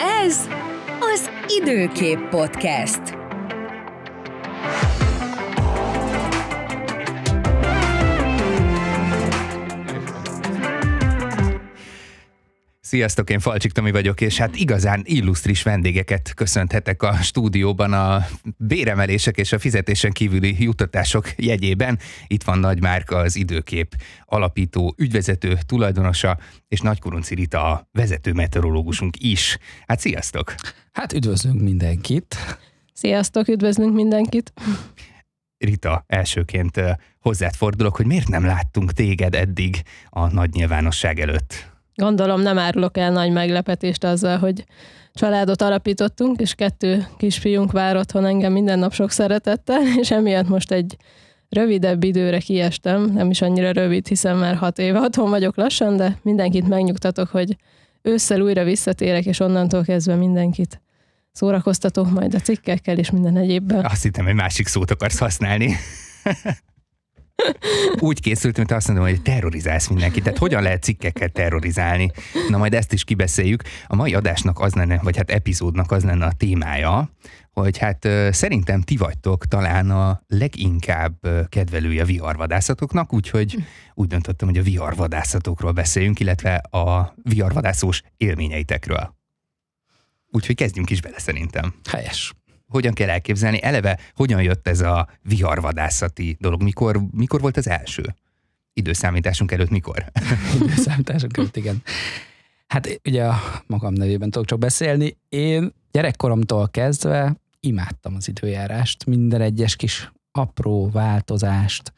[0.00, 0.48] Ez
[1.00, 3.19] az Időkép Podcast.
[12.90, 19.36] Sziasztok, én Falcsik Tomi vagyok, és hát igazán illusztris vendégeket köszönhetek a stúdióban a béremelések
[19.36, 21.98] és a fizetésen kívüli juttatások jegyében.
[22.26, 26.38] Itt van Nagy Márka, az időkép alapító, ügyvezető, tulajdonosa,
[26.68, 29.58] és Nagykurunci Rita a vezető meteorológusunk is.
[29.86, 30.54] Hát sziasztok!
[30.92, 32.36] Hát üdvözlünk mindenkit!
[32.92, 34.52] Sziasztok, üdvözlünk mindenkit!
[35.58, 36.80] Rita, elsőként
[37.20, 41.70] hozzád fordulok, hogy miért nem láttunk téged eddig a nagy nyilvánosság előtt?
[42.00, 44.64] Gondolom nem árulok el nagy meglepetést azzal, hogy
[45.14, 50.72] családot alapítottunk, és kettő kisfiunk vár otthon engem minden nap sok szeretettel, és emiatt most
[50.72, 50.96] egy
[51.48, 56.18] rövidebb időre kiestem, nem is annyira rövid, hiszen már hat éve otthon vagyok lassan, de
[56.22, 57.56] mindenkit megnyugtatok, hogy
[58.02, 60.80] ősszel újra visszatérek, és onnantól kezdve mindenkit
[61.32, 63.84] szórakoztatok majd a cikkekkel és minden egyébben.
[63.84, 65.76] Azt hittem, hogy másik szót akarsz használni.
[67.98, 70.22] Úgy készültem, hogy azt mondom, hogy terrorizálsz mindenkit.
[70.22, 72.10] Tehát hogyan lehet cikkeket terrorizálni?
[72.48, 73.62] Na majd ezt is kibeszéljük.
[73.86, 77.10] A mai adásnak az lenne, vagy hát epizódnak az lenne a témája,
[77.52, 81.14] hogy hát szerintem ti vagytok talán a leginkább
[81.48, 83.56] kedvelője a viharvadászatoknak, úgyhogy
[83.94, 89.18] úgy döntöttem, hogy a viharvadászatokról beszéljünk, illetve a viharvadászós élményeitekről.
[90.32, 91.74] Úgyhogy kezdjünk is bele szerintem.
[91.90, 92.32] Helyes
[92.70, 93.62] hogyan kell elképzelni?
[93.62, 96.62] Eleve hogyan jött ez a viharvadászati dolog?
[96.62, 98.14] Mikor, mikor volt az első?
[98.72, 100.04] Időszámításunk előtt mikor?
[100.62, 101.82] Időszámításunk előtt, igen.
[102.66, 105.16] Hát ugye a magam nevében tudok csak beszélni.
[105.28, 111.92] Én gyerekkoromtól kezdve imádtam az időjárást, minden egyes kis apró változást.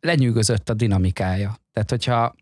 [0.00, 1.56] Lenyűgözött a dinamikája.
[1.72, 2.34] Tehát, hogyha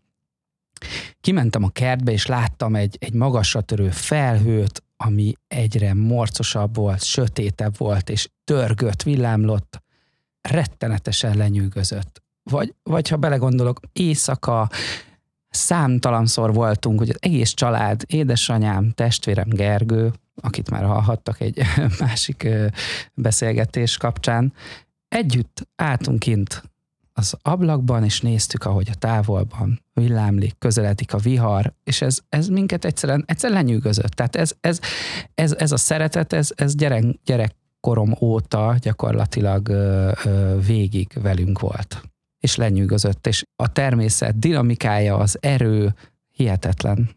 [1.21, 7.77] kimentem a kertbe, és láttam egy, egy magasra törő felhőt, ami egyre morcosabb volt, sötétebb
[7.77, 9.81] volt, és törgött, villámlott,
[10.41, 12.23] rettenetesen lenyűgözött.
[12.43, 14.69] Vagy, vagy ha belegondolok, éjszaka
[15.49, 21.61] számtalanszor voltunk, hogy az egész család, édesanyám, testvérem Gergő, akit már hallhattak egy
[21.99, 22.47] másik
[23.13, 24.53] beszélgetés kapcsán,
[25.07, 26.70] együtt álltunk kint
[27.13, 32.85] az ablakban, és néztük, ahogy a távolban villámlik, közeledik a vihar, és ez, ez minket
[32.85, 34.11] egyszerűen, egyszerűen lenyűgözött.
[34.11, 34.79] Tehát ez, ez,
[35.35, 42.01] ez, ez a szeretet, ez, ez gyerek, gyerekkorom óta gyakorlatilag ö, ö, végig velünk volt.
[42.39, 45.93] És lenyűgözött, és a természet dinamikája, az erő
[46.31, 47.09] hihetetlen.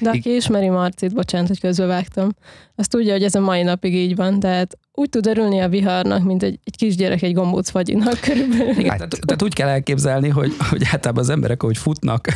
[0.00, 2.28] De aki ismeri Marcit, bocsánat, hogy közbevágtam,
[2.74, 6.24] azt tudja, hogy ez a mai napig így van, tehát úgy tud örülni a viharnak,
[6.24, 8.70] mint egy, egy kisgyerek egy gombóc fagyinak körülbelül.
[8.70, 12.28] Igen, tehát, tehát úgy kell elképzelni, hogy, hogy általában az emberek, ahogy futnak,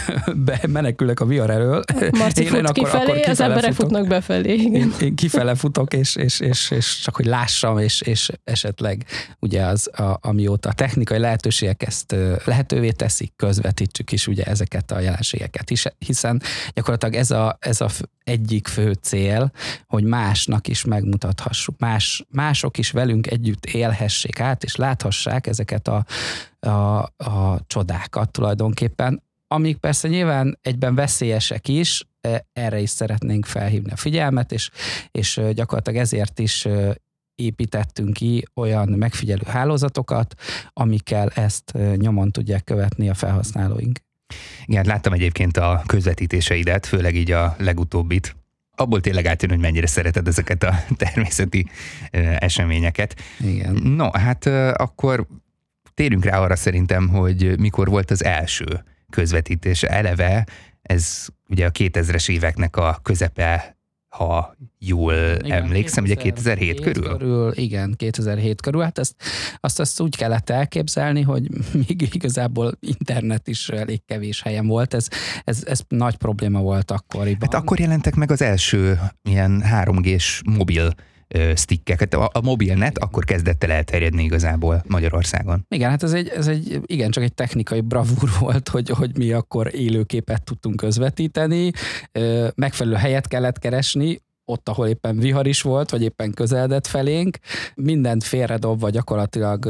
[0.45, 1.85] be, menekülnek a vihar elől.
[2.19, 4.55] Marci én, fut én akkor, kifelé, akkor az emberek futok, futnak befelé.
[4.55, 4.81] Igen.
[4.81, 9.05] Én, én kifele futok, és, és, és, és csak hogy lássam, és, és esetleg
[9.39, 15.01] ugye az, a, amióta a technikai lehetőségek ezt lehetővé teszik, közvetítsük is ugye ezeket a
[15.01, 16.43] jelenségeket is, hiszen
[16.75, 17.89] gyakorlatilag ez a, ez a
[18.27, 19.53] egyik fő cél,
[19.87, 26.05] hogy másnak is megmutathassuk, más, mások is velünk együtt élhessék át, és láthassák ezeket a,
[26.61, 26.71] a,
[27.17, 33.97] a csodákat tulajdonképpen, amik persze nyilván egyben veszélyesek is, e, erre is szeretnénk felhívni a
[33.97, 34.71] figyelmet, és,
[35.11, 36.67] és gyakorlatilag ezért is
[37.35, 40.35] építettünk ki olyan megfigyelő hálózatokat,
[40.73, 43.99] amikkel ezt nyomon tudják követni a felhasználóink.
[44.65, 48.37] Igen, láttam egyébként a közvetítéseidet, főleg így a legutóbbit.
[48.77, 51.67] Abból tényleg átjön, hogy mennyire szereted ezeket a természeti
[52.39, 53.21] eseményeket.
[53.41, 53.75] Igen.
[53.75, 55.27] No, hát akkor
[55.95, 59.83] térjünk rá arra szerintem, hogy mikor volt az első közvetítés.
[59.83, 60.47] Eleve
[60.83, 63.76] ez ugye a 2000-es éveknek a közepe
[64.17, 67.17] ha jól igen, emlékszem, 2007 ugye 2007 körül?
[67.19, 67.53] körül?
[67.57, 68.83] Igen, 2007 körül.
[68.83, 69.15] Hát ezt,
[69.61, 71.49] azt, azt úgy kellett elképzelni, hogy
[71.89, 74.95] még igazából internet is elég kevés helyen volt.
[74.95, 75.09] Ez,
[75.45, 77.49] ez, ez nagy probléma volt akkoriban.
[77.51, 80.95] Hát akkor jelentek meg az első ilyen 3G-s mobil
[81.55, 82.15] stickeket.
[82.15, 85.67] A, a mobilnet akkor kezdett el elterjedni igazából Magyarországon.
[85.69, 89.33] Igen, hát ez egy, ez egy igen, csak egy technikai bravúr volt, hogy, hogy mi
[89.33, 91.71] akkor élőképet tudtunk közvetíteni,
[92.55, 97.39] megfelelő helyet kellett keresni, ott, ahol éppen vihar is volt, vagy éppen közeledett felénk,
[97.75, 99.67] mindent félredobva gyakorlatilag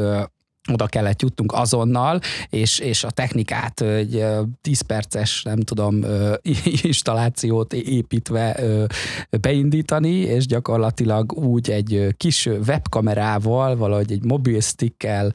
[0.73, 2.19] oda kellett jutnunk azonnal,
[2.49, 4.25] és, és a technikát egy
[4.61, 6.03] 10 perces, nem tudom,
[6.81, 8.59] installációt építve
[9.41, 15.33] beindítani, és gyakorlatilag úgy egy kis webkamerával, valahogy egy mobil stickkel,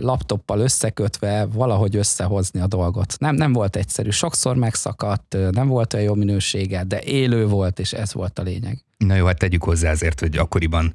[0.00, 3.14] laptoppal összekötve valahogy összehozni a dolgot.
[3.18, 7.92] Nem, nem volt egyszerű, sokszor megszakadt, nem volt olyan jó minősége, de élő volt, és
[7.92, 8.84] ez volt a lényeg.
[8.98, 10.94] Na jó, hát tegyük hozzá azért, hogy akkoriban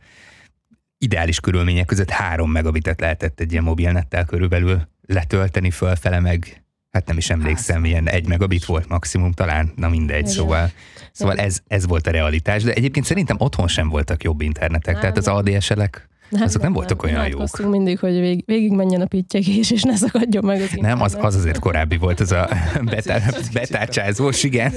[0.99, 6.63] ideális körülmények között három megabitet lehetett egy ilyen mobilnettel körülbelül letölteni fölfele, meg.
[6.91, 10.31] Hát nem is emlékszem, ilyen egy megabit volt maximum talán, na mindegy, Igen.
[10.31, 10.71] szóval,
[11.11, 15.17] szóval ez, ez volt a realitás, de egyébként szerintem otthon sem voltak jobb internetek, tehát
[15.17, 17.69] az ADSL-ek nem, azok nem, nem voltak olyan jók.
[17.69, 21.35] mindig, hogy vég, végig menjen a pittyegés, és ne szakadjon meg az Nem, az, az
[21.35, 22.49] azért korábbi volt, az a
[23.53, 24.73] betárcsázós, igen.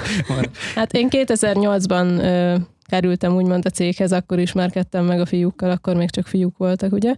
[0.74, 2.56] hát én 2008-ban ö,
[2.88, 7.14] kerültem úgymond a céghez, akkor ismerkedtem meg a fiúkkal, akkor még csak fiúk voltak, ugye.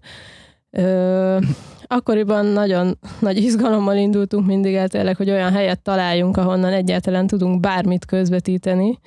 [0.71, 1.39] Ö,
[1.87, 7.61] akkoriban nagyon nagy izgalommal indultunk mindig el tényleg, hogy olyan helyet találjunk, ahonnan egyáltalán tudunk
[7.61, 8.99] bármit közvetíteni,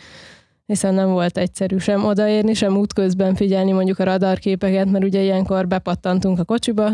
[0.66, 5.68] hiszen nem volt egyszerű sem odaérni, sem útközben figyelni mondjuk a radarképeket, mert ugye ilyenkor
[5.68, 6.90] bepattantunk a kocsiba,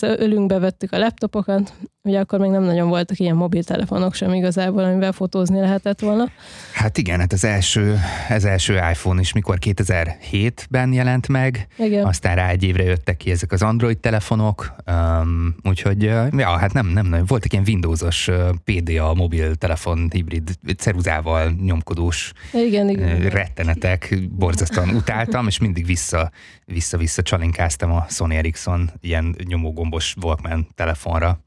[0.00, 1.72] ölünkbe vettük a laptopokat,
[2.04, 6.30] ugye akkor még nem nagyon voltak ilyen mobiltelefonok sem igazából, amivel fotózni lehetett volna.
[6.72, 12.04] Hát igen, hát az első, az első iPhone is mikor 2007-ben jelent meg, igen.
[12.04, 16.86] aztán rá egy évre jöttek ki ezek az Android telefonok, um, úgyhogy ja, hát nem,
[16.86, 18.30] nem nagyon, voltak ilyen Windowsos
[18.64, 23.20] PDA mobiltelefon hibrid ceruzával nyomkodós igen, igen.
[23.20, 26.30] rettenetek, borzasztóan utáltam, és mindig vissza,
[26.64, 31.40] vissza-vissza csalinkáztam a Sony Ericsson ilyen nyomógombos Walkman telefonra.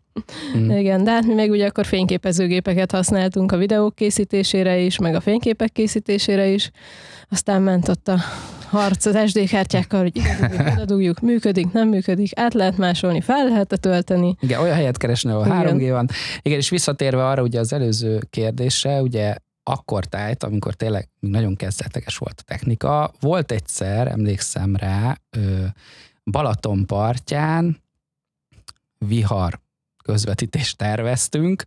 [0.57, 0.69] Mm.
[0.69, 5.19] Igen, de hát mi meg ugye akkor fényképezőgépeket használtunk a videók készítésére is, meg a
[5.19, 6.71] fényképek készítésére is.
[7.29, 8.17] Aztán ment ott a
[8.69, 13.73] harc az SD kártyákkal, hogy ide dugjuk, működik, nem működik, át lehet másolni, fel lehet
[13.73, 14.35] -e tölteni.
[14.39, 15.77] Igen, olyan helyet keresni, ahol Igen.
[15.77, 16.09] 3G van.
[16.41, 22.17] Igen, és visszatérve arra ugye az előző kérdése, ugye akkor tájt, amikor tényleg nagyon kezdetleges
[22.17, 25.17] volt a technika, volt egyszer, emlékszem rá,
[26.23, 27.77] Balaton partján
[28.97, 29.63] vihar
[30.05, 31.63] közvetítést terveztünk.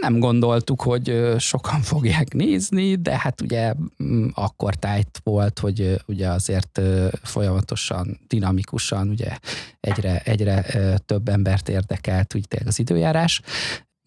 [0.00, 6.28] Nem gondoltuk, hogy sokan fogják nézni, de hát ugye mm, akkor tájt volt, hogy ugye
[6.28, 6.80] azért
[7.22, 9.36] folyamatosan, dinamikusan ugye
[9.80, 10.64] egyre, egyre
[11.06, 13.40] több embert érdekelt ugye az időjárás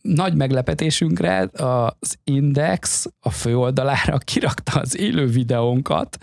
[0.07, 6.17] nagy meglepetésünkre az Index a főoldalára kirakta az élő videónkat,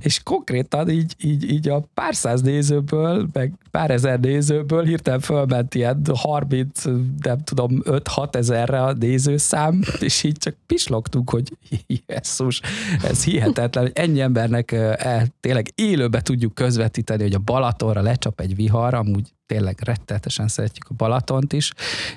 [0.00, 5.74] és konkrétan így, így, így a pár száz nézőből, meg pár ezer nézőből hirtelen fölment
[5.74, 6.84] ilyen 30,
[7.22, 11.56] nem tudom, 5-6 ezerre a nézőszám, és így csak pislogtunk, hogy
[12.06, 12.60] jesszus,
[13.02, 18.56] ez hihetetlen, hogy ennyi embernek el, tényleg élőbe tudjuk közvetíteni, hogy a Balatonra lecsap egy
[18.56, 21.72] vihar, amúgy tényleg rettetesen szeretjük a Balatont is,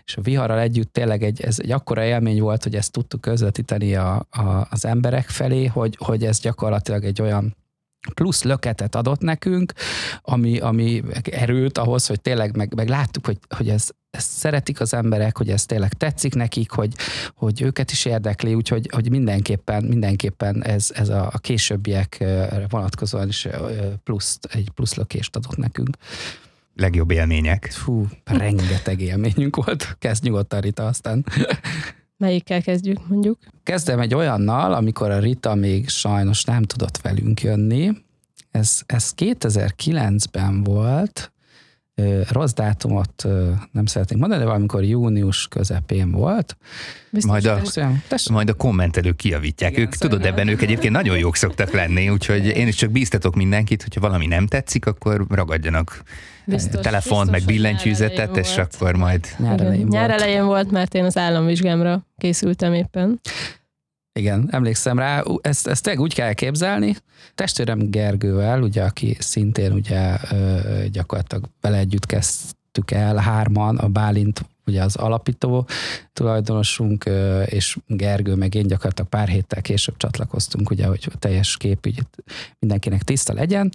[0.06, 3.96] és a viharral együtt tényleg egy, ez egy akkora élmény volt, hogy ezt tudtuk közvetíteni
[3.96, 7.56] a, a, az emberek felé, hogy, hogy ez gyakorlatilag egy olyan
[8.14, 9.74] plusz löketet adott nekünk,
[10.22, 14.94] ami, ami erőt ahhoz, hogy tényleg meg, meg láttuk, hogy, hogy ez, ezt szeretik az
[14.94, 16.94] emberek, hogy ez tényleg tetszik nekik, hogy,
[17.36, 22.24] hogy őket is érdekli, úgyhogy hogy mindenképpen, mindenképpen ez, ez a, a későbbiek
[22.70, 23.48] vonatkozóan is
[24.04, 25.98] plusz, egy plusz lökést adott nekünk
[26.76, 27.72] legjobb élmények?
[27.72, 29.96] Fú, rengeteg élményünk volt.
[30.00, 31.26] Kezd nyugodtan, Rita, aztán.
[32.18, 33.40] Melyikkel kezdjük, mondjuk?
[33.64, 37.92] Kezdem egy olyannal, amikor a Rita még sajnos nem tudott velünk jönni.
[38.52, 41.32] Ez, ez 2009-ben volt,
[42.30, 43.28] rossz dátumot
[43.72, 46.58] nem szeretnék mondani, de valamikor június közepén volt.
[47.28, 47.62] majd a,
[48.32, 49.72] majd a kommentelők kiavítják.
[49.72, 53.36] Igen, ők, tudod, ebben ők egyébként nagyon jók szoktak lenni, úgyhogy én is csak bíztatok
[53.36, 56.04] mindenkit, hogyha valami nem tetszik, akkor ragadjanak
[56.46, 58.74] biztos, telefont, biztos, meg billentyűzetet, és volt.
[58.74, 59.28] akkor majd...
[59.38, 63.20] Nyár elején, nyár elején volt, mert én az államvizsgámra készültem éppen.
[64.14, 65.24] Igen, emlékszem rá.
[65.42, 66.96] Ezt, ezt tényleg úgy kell képzelni.
[67.36, 70.18] Testvérem Gergővel, ugye, aki szintén ugye
[70.92, 75.68] gyakorlatilag vele együtt kezdtük el hárman, a Bálint ugye az alapító
[76.14, 77.10] tulajdonosunk,
[77.46, 82.00] és Gergő meg én gyakorlatilag pár héttel később csatlakoztunk, ugye, hogy a teljes kép így
[82.60, 83.72] mindenkinek tiszta legyen,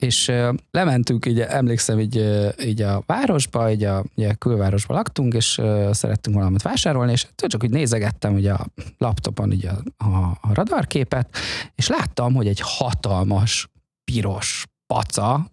[0.00, 0.32] és
[0.70, 2.24] lementünk, így emlékszem, így,
[2.64, 7.62] így a városba, így a, ugye a külvárosba laktunk, és szerettünk valamit vásárolni, és csak
[7.62, 8.66] úgy nézegettem ugye a
[8.98, 11.36] laptopon ugye a, a, a radarképet,
[11.74, 13.68] és láttam, hogy egy hatalmas,
[14.04, 15.50] piros paca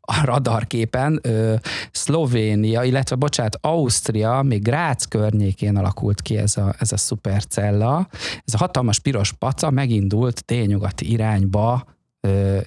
[0.00, 1.54] a radarképen ö,
[1.90, 8.08] Szlovénia, illetve bocsánat, Ausztria, még Grác környékén alakult ki ez a, ez a szupercella.
[8.44, 11.84] Ez a hatalmas piros paca megindult délnyugati irányba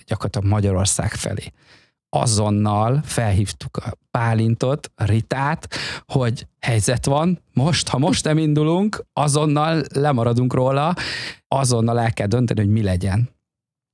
[0.05, 1.51] gyakorlatilag Magyarország felé.
[2.13, 5.67] azonnal felhívtuk a Pálintot, a Ritát,
[6.05, 10.93] hogy helyzet van, most, ha most nem indulunk, azonnal lemaradunk róla,
[11.47, 13.29] azonnal el kell dönteni, hogy mi legyen.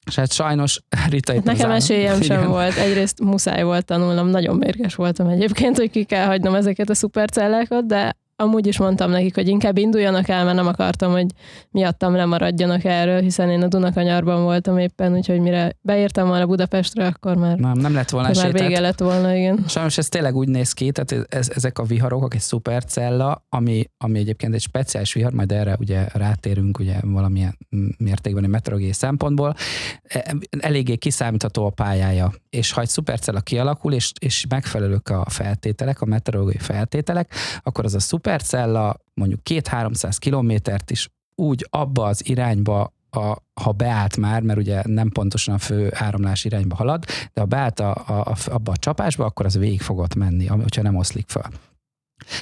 [0.05, 2.49] És hát sajnos Rita itt Hát nekem esélyem sem Igen.
[2.49, 2.75] volt.
[2.75, 7.85] Egyrészt muszáj volt tanulnom, nagyon mérges voltam egyébként, hogy ki kell hagynom ezeket a szupercellákat,
[7.85, 11.25] de amúgy is mondtam nekik, hogy inkább induljanak el, mert nem akartam, hogy
[11.71, 17.35] miattam lemaradjanak erről, hiszen én a Dunakanyarban voltam éppen, úgyhogy mire beértem volna Budapestre, akkor
[17.35, 18.67] már, Nem, nem lett volna akkor már esély.
[18.67, 19.63] vége lett volna, igen.
[19.67, 24.19] Sajnos ez tényleg úgy néz ki, tehát ez, ezek a viharok, egy szupercella, ami, ami
[24.19, 27.57] egyébként egy speciális vihar, majd erre ugye rátérünk ugye valamilyen
[27.97, 29.55] mértékben egy meteorológiai szempontból,
[30.03, 36.01] e- eléggé kiszámítható a pályája, és ha egy szupercella kialakul, és, és megfelelők a feltételek,
[36.01, 42.93] a meteorológiai feltételek, akkor az a szupercella mondjuk 2-300 kilométert is úgy abba az irányba
[43.09, 47.45] a, ha beállt már, mert ugye nem pontosan a fő áramlás irányba halad, de ha
[47.45, 51.27] beállt a, a, a, abba a csapásba, akkor az végig fogott menni, hogyha nem oszlik
[51.27, 51.51] fel.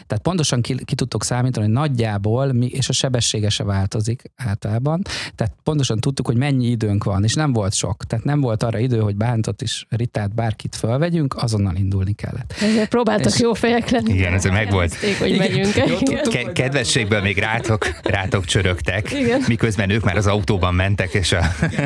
[0.08, 5.02] Tehát pontosan ki, ki tudtok számítani, hogy nagyjából, mi, és a sebessége se változik általában,
[5.36, 8.04] tehát pontosan tudtuk, hogy mennyi időnk van, és nem volt sok.
[8.04, 12.54] Tehát nem volt arra idő, hogy bántott is Ritát, bárkit fölvegyünk, azonnal indulni kellett.
[12.62, 14.14] Ezért próbáltak És- jó fejek lenni.
[14.14, 14.84] Igen, ez megvolt.
[14.94, 15.38] Elkezdték, hogy Igen.
[15.40, 15.76] megyünk.
[15.76, 15.98] Jó, Igen.
[16.00, 16.34] tudtuk.
[16.34, 19.42] Ke- kedvességből még rátok, rátok csörögtek, Igen.
[19.48, 21.42] miközben ők már az autóban mentek, és a...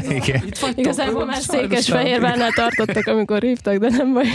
[0.09, 0.43] Igen.
[0.75, 4.25] Igazából már Székesfehérvárnál tartottak, amikor hívtak, de nem baj.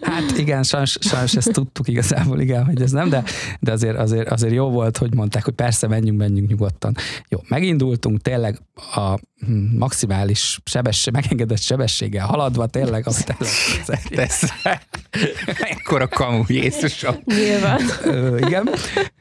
[0.00, 3.22] Hát igen, sajnos, sajnos ezt tudtuk igazából, igen, hogy ez nem, de,
[3.60, 6.96] de azért, azért, azért jó volt, hogy mondták, hogy persze menjünk, menjünk nyugodtan.
[7.28, 8.58] Jó, megindultunk tényleg
[8.94, 13.36] a hm, maximális sebesség, megengedett sebességgel haladva, tényleg, amit.
[14.10, 14.40] Ez
[15.60, 17.16] ekkora kamu, Jézusom.
[17.24, 17.80] Nyilván.
[18.04, 18.68] Ö, igen,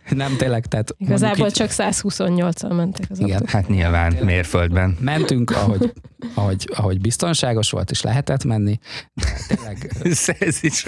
[0.10, 3.32] nem tényleg, tehát Igazából csak 128-al mentek az Igen.
[3.32, 3.50] autók.
[3.50, 4.90] Hát nyilván, mérföldben.
[4.90, 5.94] így mentünk, ahogy,
[6.34, 8.80] ahogy, ahogy biztonságos volt, és lehetett menni,
[9.14, 9.92] de tényleg
[10.40, 10.86] ez is...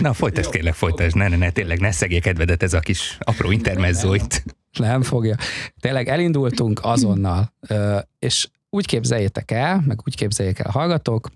[0.00, 1.16] Na, folytasd kérlek, folytasd.
[1.16, 4.42] Ne, ne, ne, tényleg ne szegje kedvedet ez a kis apró intermezzo itt.
[4.78, 5.36] Nem fogja.
[5.80, 7.54] Tényleg elindultunk azonnal,
[8.18, 11.30] és úgy képzeljétek el, meg úgy képzeljék el a hallgatók,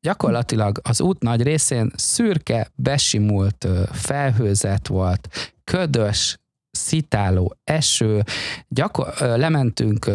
[0.00, 6.38] gyakorlatilag az út nagy részén szürke, besimult felhőzet volt, ködös,
[6.70, 8.22] szitáló eső,
[8.68, 10.10] gyakor- lementünk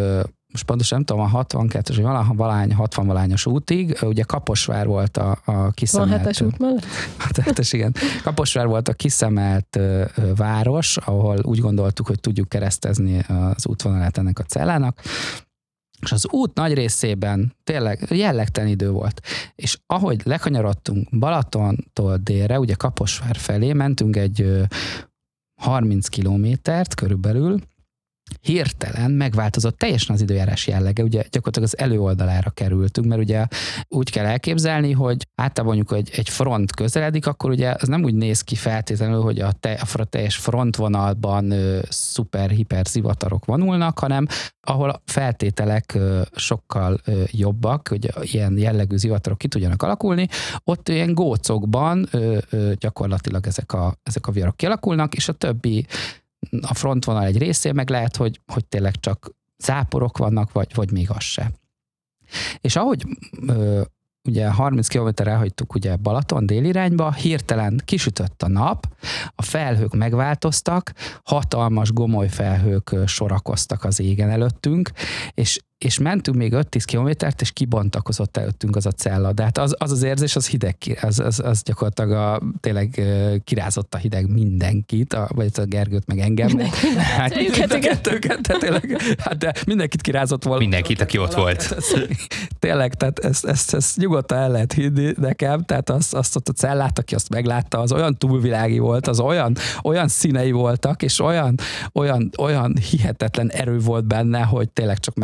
[0.56, 5.38] most pontosan nem tudom, a 62 vagy valány, 60 valányos útig, ugye Kaposvár volt a,
[5.46, 6.22] a kiszemelt.
[6.26, 6.86] 27-es út mellett?
[7.18, 7.96] Hát igen.
[8.24, 9.80] Kaposvár volt a kiszemelt
[10.36, 15.02] város, ahol úgy gondoltuk, hogy tudjuk keresztezni az útvonalát ennek a cellának,
[16.02, 19.22] és az út nagy részében tényleg jellegtelen idő volt.
[19.56, 24.64] És ahogy lekanyarodtunk Balatontól délre, ugye Kaposvár felé, mentünk egy ö,
[25.62, 27.60] 30 kilométert körülbelül,
[28.42, 33.46] hirtelen megváltozott teljesen az időjárás jellege, ugye gyakorlatilag az előoldalára kerültünk, mert ugye
[33.88, 38.14] úgy kell elképzelni, hogy általában mondjuk egy, egy front közeledik, akkor ugye az nem úgy
[38.14, 41.54] néz ki feltétlenül, hogy a, te, a teljes frontvonalban
[41.90, 44.28] szuper, hiper zivatarok vonulnak, hanem
[44.68, 50.28] ahol a feltételek ö, sokkal ö, jobbak, hogy ilyen jellegű zivatarok ki tudjanak alakulni,
[50.64, 55.86] ott ilyen gócokban ö, ö, gyakorlatilag ezek a, ezek a viharok kialakulnak, és a többi
[56.62, 61.10] a frontvonal egy részén meg lehet, hogy, hogy tényleg csak záporok vannak, vagy, vagy még
[61.10, 61.52] az se.
[62.62, 63.06] És ahogy
[63.48, 63.82] ö,
[64.24, 68.88] ugye 30 km elhagytuk ugye Balaton délirányba, hirtelen kisütött a nap,
[69.36, 74.92] a felhők megváltoztak, hatalmas gomoly felhők sorakoztak az égen előttünk,
[75.34, 79.34] és és mentünk még 5-10 kilométert, és kibontakozott előttünk az a cella.
[79.34, 83.02] De hát az az, az érzés, az hideg, az, az, az gyakorlatilag a, tényleg
[83.44, 86.60] kirázott a hideg mindenkit, a, vagy a Gergőt, meg engem.
[86.96, 87.90] Hát, Kettőjüket, mind a igen.
[87.90, 90.60] kettőket, de tényleg, hát de mindenkit kirázott volna.
[90.60, 91.62] Mindenkit, aki ott volt.
[91.78, 91.86] Ez,
[92.60, 96.52] tényleg, tehát ezt, ezt, ezt nyugodtan el lehet hinni nekem, tehát azt, azt ott a
[96.52, 101.60] cellát, aki azt meglátta, az olyan túlvilági volt, az olyan, olyan színei voltak, és olyan,
[101.94, 105.16] olyan, olyan hihetetlen erő volt benne, hogy tényleg csak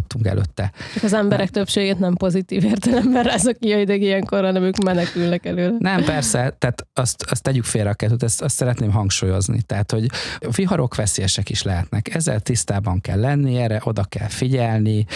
[0.00, 0.72] meghajlottunk előtte.
[0.94, 5.76] Csak az emberek többségét nem pozitív értelemben rázok ki ideg ilyenkor, hanem ők menekülnek előle.
[5.78, 9.62] Nem, persze, tehát azt, azt tegyük félre a kettőt, ezt, azt szeretném hangsúlyozni.
[9.62, 10.06] Tehát, hogy
[10.56, 12.14] viharok veszélyesek is lehetnek.
[12.14, 15.06] Ezzel tisztában kell lenni, erre oda kell figyelni,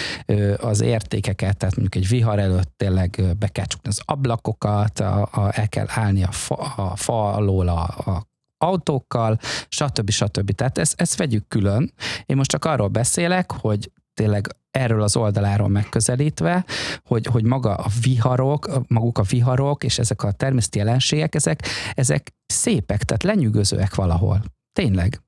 [0.57, 5.51] az értékeket, tehát mondjuk egy vihar előtt tényleg be kell csukni az ablakokat, a, a,
[5.53, 8.27] el kell állni a fa, a fa alól a, a
[8.65, 9.39] autókkal,
[9.69, 10.11] stb.
[10.11, 10.51] stb.
[10.51, 11.93] Tehát ezt, ezt vegyük külön.
[12.27, 16.65] Én most csak arról beszélek, hogy tényleg erről az oldaláról megközelítve,
[17.05, 21.63] hogy, hogy maga a viharok, maguk a viharok és ezek a természeti jelenségek, ezek,
[21.95, 24.43] ezek szépek, tehát lenyűgözőek valahol.
[24.73, 25.23] Tényleg.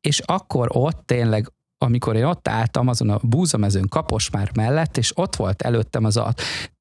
[0.00, 5.36] És akkor ott tényleg amikor én ott álltam azon a búzamezőn Kaposmár mellett, és ott
[5.36, 6.34] volt előttem az a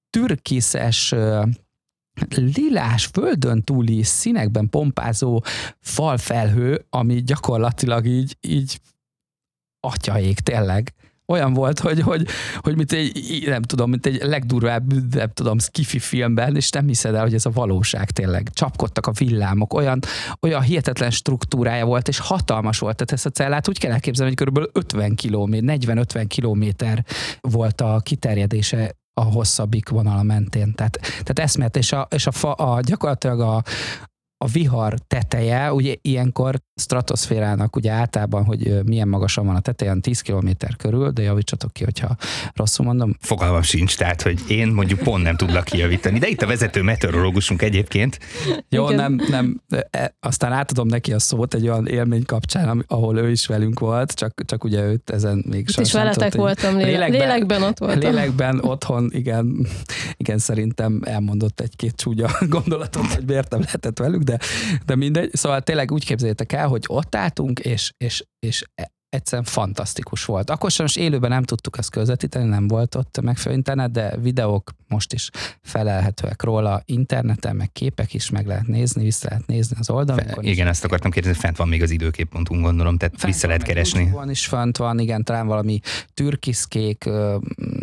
[0.10, 1.16] türkiszes
[2.36, 5.44] lilás, földön túli színekben pompázó
[5.80, 8.82] falfelhő, ami gyakorlatilag így, így
[9.80, 10.94] atyaék tényleg
[11.34, 16.00] olyan volt, hogy, hogy, hogy mint egy, nem tudom, mint egy legdurvább, nem tudom, skifi
[16.00, 18.50] filmben, és nem hiszed el, hogy ez a valóság tényleg.
[18.54, 20.00] Csapkodtak a villámok, olyan,
[20.42, 22.96] olyan hihetetlen struktúrája volt, és hatalmas volt.
[22.96, 24.70] Tehát ezt a cellát úgy kell elképzelni, hogy kb.
[24.72, 27.06] 50 km, 40-50 kilométer
[27.42, 30.74] volt a kiterjedése a hosszabbik vonala mentén.
[30.74, 33.64] Tehát, tehát eszmélet, és, a, és a, fa, a, gyakorlatilag a,
[34.44, 40.22] a vihar teteje, ugye ilyenkor stratoszférának ugye általában, hogy milyen magasan van a tetejen, 10
[40.22, 42.16] km körül, de javítsatok ki, hogyha
[42.54, 43.16] rosszul mondom.
[43.20, 47.62] Fogalmam sincs, tehát, hogy én mondjuk pont nem tudlak kijavítani, de itt a vezető meteorológusunk
[47.62, 48.20] egyébként.
[48.70, 48.96] Jó, Igen.
[48.96, 53.48] nem, nem, e, aztán átadom neki a szót egy olyan élmény kapcsán, ahol ő is
[53.48, 57.62] velünk volt, csak, csak ugye őt ezen még Itt is veletek tudott, voltam, lélekben, lélekben
[57.62, 58.00] ott voltam.
[58.00, 59.68] Lélekben otthon, igen,
[60.18, 64.33] igen, szerintem elmondott egy-két csúnya gondolatot, hogy miért nem lehetett velük, de,
[64.86, 65.36] de mindegy.
[65.36, 68.64] Szóval tényleg úgy képzeljétek el, hogy ott álltunk, és, és, és
[69.10, 70.50] egyszerűen fantasztikus volt.
[70.50, 74.72] Akkor sem most élőben nem tudtuk ezt közvetíteni, nem volt ott megfelelő internet, de videók
[74.94, 75.30] most is
[75.62, 80.26] felelhetőek róla interneten, meg képek is meg lehet nézni, vissza lehet nézni az oldalon.
[80.26, 83.64] Fe, igen, ezt akartam kérdezni, fent van még az időkép.hu gondolom, tehát fent vissza lehet
[83.64, 84.10] keresni.
[84.12, 85.80] Van is fent van, igen, talán valami
[86.14, 87.04] türkiszkék,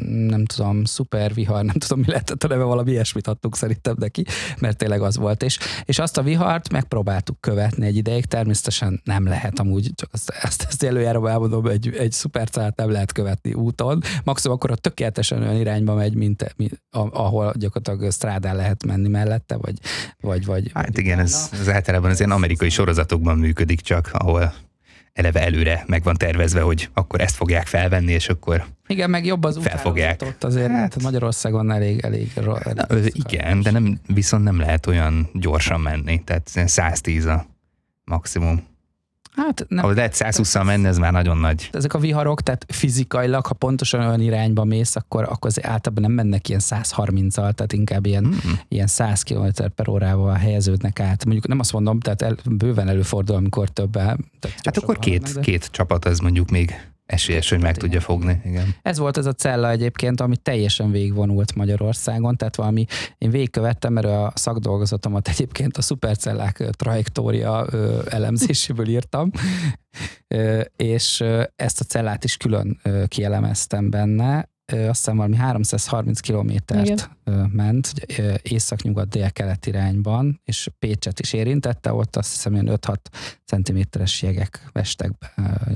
[0.06, 4.24] nem tudom, szupervihar, nem tudom, mi lehetett a neve, valami ilyesmit adtuk szerintem neki,
[4.58, 5.42] mert tényleg az volt.
[5.42, 10.30] És, és azt a vihart megpróbáltuk követni egy ideig, természetesen nem lehet amúgy, csak ezt,
[10.42, 15.42] ezt, ezt előjáróban elmondom, egy, egy szupercát nem lehet követni úton, maximum akkor a tökéletesen
[15.42, 19.74] olyan irányba megy, mint, mint ahol gyakorlatilag strádán lehet menni mellette, vagy...
[20.20, 24.52] vagy, vagy hát igen, ez, ez általában az ilyen amerikai sorozatokban működik csak, ahol
[25.12, 29.44] eleve előre meg van tervezve, hogy akkor ezt fogják felvenni, és akkor igen, meg jobb
[29.44, 30.22] az felfogják.
[30.22, 35.30] ott azért, hát, Magyarországon elég, elég, elég Na, Igen, de nem, viszont nem lehet olyan
[35.32, 37.46] gyorsan menni, tehát 110 a
[38.04, 38.69] maximum.
[39.46, 39.84] Hát nem.
[39.84, 41.68] Ahol lehet 120 menni, ez már nagyon nagy.
[41.72, 46.12] Ezek a viharok, tehát fizikailag, ha pontosan olyan irányba mész, akkor, akkor az általában nem
[46.12, 48.52] mennek ilyen 130-al, tehát inkább ilyen, mm.
[48.68, 51.24] ilyen 100 km per órával helyeződnek át.
[51.24, 53.98] Mondjuk nem azt mondom, tehát el, bőven előfordul, amikor több.
[53.98, 55.40] Hát akkor két, de...
[55.40, 58.40] két csapat az mondjuk még esélyes, hogy meg tudja fogni.
[58.44, 58.74] Igen.
[58.82, 62.84] Ez volt ez a cella egyébként, ami teljesen végigvonult Magyarországon, tehát valami,
[63.18, 67.66] én végigkövettem, mert a szakdolgozatomat egyébként a szupercellák trajektória
[68.08, 69.30] elemzéséből írtam,
[70.76, 71.24] és
[71.56, 77.10] ezt a cellát is külön kielemeztem benne, azt hiszem valami 330 kilométert
[77.52, 77.92] ment
[78.42, 82.94] észak-nyugat dél-kelet irányban, és Pécset is érintette, ott azt hiszem ilyen 5-6
[83.44, 85.10] centiméteres jegek vestek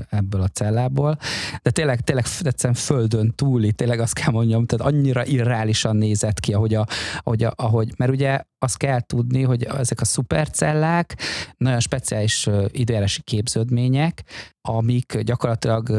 [0.09, 1.17] ebből a cellából,
[1.61, 6.53] de tényleg, tényleg egyszerűen földön túli, tényleg azt kell mondjam, tehát annyira irreálisan nézett ki,
[6.53, 6.87] ahogy, a,
[7.19, 11.17] ahogy, a, ahogy mert ugye azt kell tudni, hogy ezek a szupercellák
[11.57, 14.23] nagyon speciális időjárási képződmények,
[14.61, 15.89] amik gyakorlatilag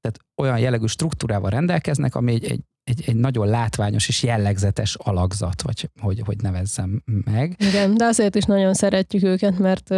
[0.00, 5.62] tehát olyan jellegű struktúrával rendelkeznek, ami egy, egy egy, egy nagyon látványos és jellegzetes alakzat,
[5.62, 7.56] vagy hogy, hogy nevezzem meg.
[7.58, 9.90] Igen, de azért is nagyon szeretjük őket, mert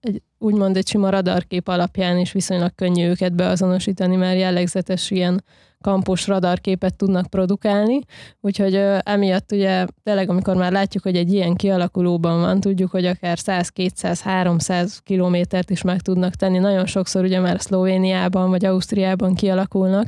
[0.00, 5.44] egy, úgymond egy sima radarkép alapján is viszonylag könnyű őket beazonosítani, mert jellegzetes ilyen
[5.86, 7.98] kampus radarképet tudnak produkálni,
[8.40, 13.38] úgyhogy emiatt ugye tényleg, amikor már látjuk, hogy egy ilyen kialakulóban van, tudjuk, hogy akár
[13.38, 16.58] 100, 200, 300 kilométert is meg tudnak tenni.
[16.58, 20.06] Nagyon sokszor ugye már Szlovéniában vagy Ausztriában kialakulnak,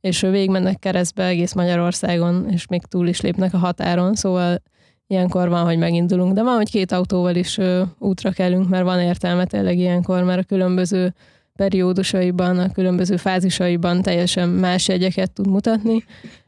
[0.00, 4.62] és végigmennek keresztbe egész Magyarországon, és még túl is lépnek a határon, szóval
[5.06, 9.00] ilyenkor van, hogy megindulunk, de van, hogy két autóval is ö, útra kellünk, mert van
[9.00, 11.14] értelme tényleg ilyenkor, mert a különböző
[11.56, 16.04] periódusaiban, a különböző fázisaiban teljesen más jegyeket tud mutatni,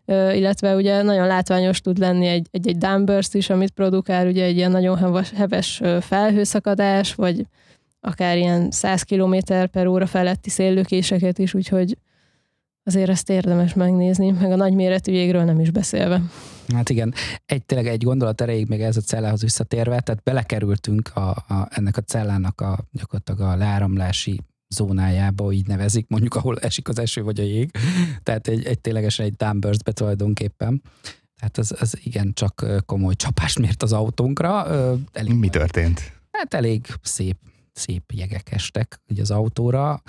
[0.07, 4.57] illetve ugye nagyon látványos tud lenni egy, egy, egy downburst is, amit produkál, ugye egy
[4.57, 7.47] ilyen nagyon heves felhőszakadás, vagy
[8.01, 9.37] akár ilyen 100 km
[9.73, 11.97] per óra feletti széllökéseket is, úgyhogy
[12.85, 16.23] azért ezt érdemes megnézni, meg a nagyméretű jégről nem is beszélve.
[16.75, 17.14] Hát igen,
[17.47, 21.97] egy, tényleg egy gondolat erejéig még ez a cellához visszatérve, tehát belekerültünk a, a, ennek
[21.97, 24.40] a cellának a, gyakorlatilag a leáramlási
[24.75, 27.71] zónájába, így nevezik, mondjuk ahol esik az eső vagy a jég.
[28.23, 30.83] Tehát egy, egy ténylegesen egy downburstbe tulajdonképpen.
[31.37, 34.67] Tehát ez, ez igen csak komoly csapást mért az autónkra.
[35.13, 36.13] Elég Mi történt?
[36.31, 37.37] Hát elég szép
[37.75, 40.03] szép jegek estek ugye az autóra.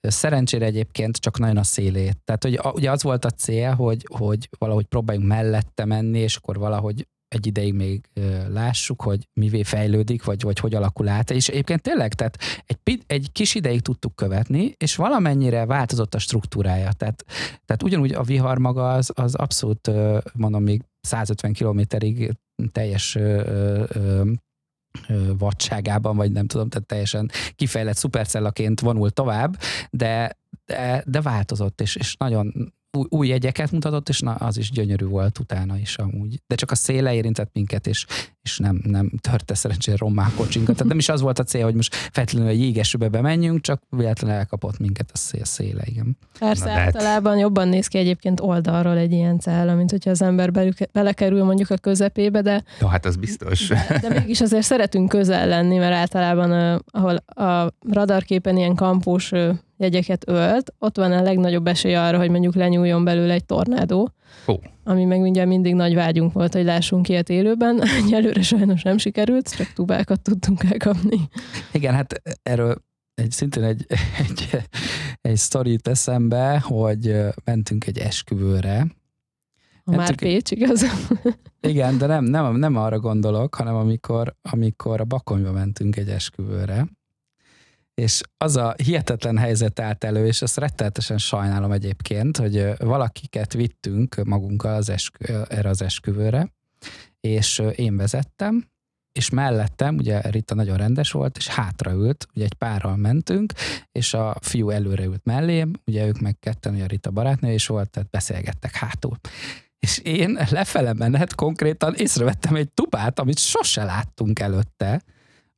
[0.00, 2.18] Szerencsére egyébként csak nagyon a szélét.
[2.24, 6.58] Tehát hogy ugye az volt a cél, hogy, hogy valahogy próbáljunk mellette menni, és akkor
[6.58, 8.08] valahogy egy ideig még
[8.48, 11.30] lássuk, hogy mivé fejlődik, vagy, vagy hogy alakul át.
[11.30, 16.92] És egyébként tényleg, tehát egy, egy kis ideig tudtuk követni, és valamennyire változott a struktúrája.
[16.92, 17.24] Tehát,
[17.64, 19.90] tehát ugyanúgy a vihar maga az, az abszolút,
[20.34, 22.32] mondom, még 150 kilométerig
[22.72, 24.22] teljes ö, ö,
[25.38, 29.58] vadságában, vagy nem tudom, tehát teljesen kifejlett szupercellaként vonul tovább,
[29.90, 34.70] de, de, de változott, és, és nagyon új, új jegyeket mutatott, és na, az is
[34.70, 36.40] gyönyörű volt utána is amúgy.
[36.46, 38.06] De csak a széle érintett minket, és,
[38.42, 40.74] és nem, nem törte szerencsére rommá kocsinkat.
[40.74, 44.36] Tehát nem is az volt a cél, hogy most feltétlenül a jégesőbe bemenjünk, csak véletlenül
[44.36, 46.16] elkapott minket a szél széle, igen.
[46.38, 50.22] Persze, Na, hát- általában jobban néz ki egyébként oldalról egy ilyen cella, mint hogyha az
[50.22, 53.68] ember belük- belekerül mondjuk a közepébe, de, Jó, hát az biztos.
[53.68, 59.32] de, de mégis azért szeretünk közel lenni, mert általában ahol a radarképen ilyen kampós
[59.82, 64.10] jegyeket ölt, ott van a legnagyobb esély arra, hogy mondjuk lenyúljon belőle egy tornádó.
[64.46, 64.54] Ó.
[64.84, 67.82] Ami meg ugye mindig nagy vágyunk volt, hogy lássunk ilyet élőben.
[68.04, 71.18] Egyelőre sajnos nem sikerült, csak tubákat tudtunk elkapni.
[71.72, 72.82] Igen, hát erről
[73.14, 73.86] egy, szintén egy,
[74.28, 74.48] egy,
[75.20, 78.86] egy sztorit eszembe, hogy mentünk egy esküvőre.
[79.84, 80.84] Ha már Pécs, igaz?
[81.60, 86.86] Igen, de nem, nem, nem arra gondolok, hanem amikor, amikor a Bakonyba mentünk egy esküvőre,
[87.94, 94.24] és az a hihetetlen helyzet állt elő, és ezt rettenetesen sajnálom egyébként, hogy valakiket vittünk
[94.24, 96.52] magunkkal az eskü, erre az esküvőre,
[97.20, 98.70] és én vezettem,
[99.12, 103.52] és mellettem, ugye Rita nagyon rendes volt, és hátraült, ugye egy párral mentünk,
[103.92, 107.90] és a fiú előre ült mellém, ugye ők meg ketten, ugye Rita barátnő is volt,
[107.90, 109.18] tehát beszélgettek hátul.
[109.78, 115.02] És én lefele menet konkrétan észrevettem egy tubát, amit sose láttunk előtte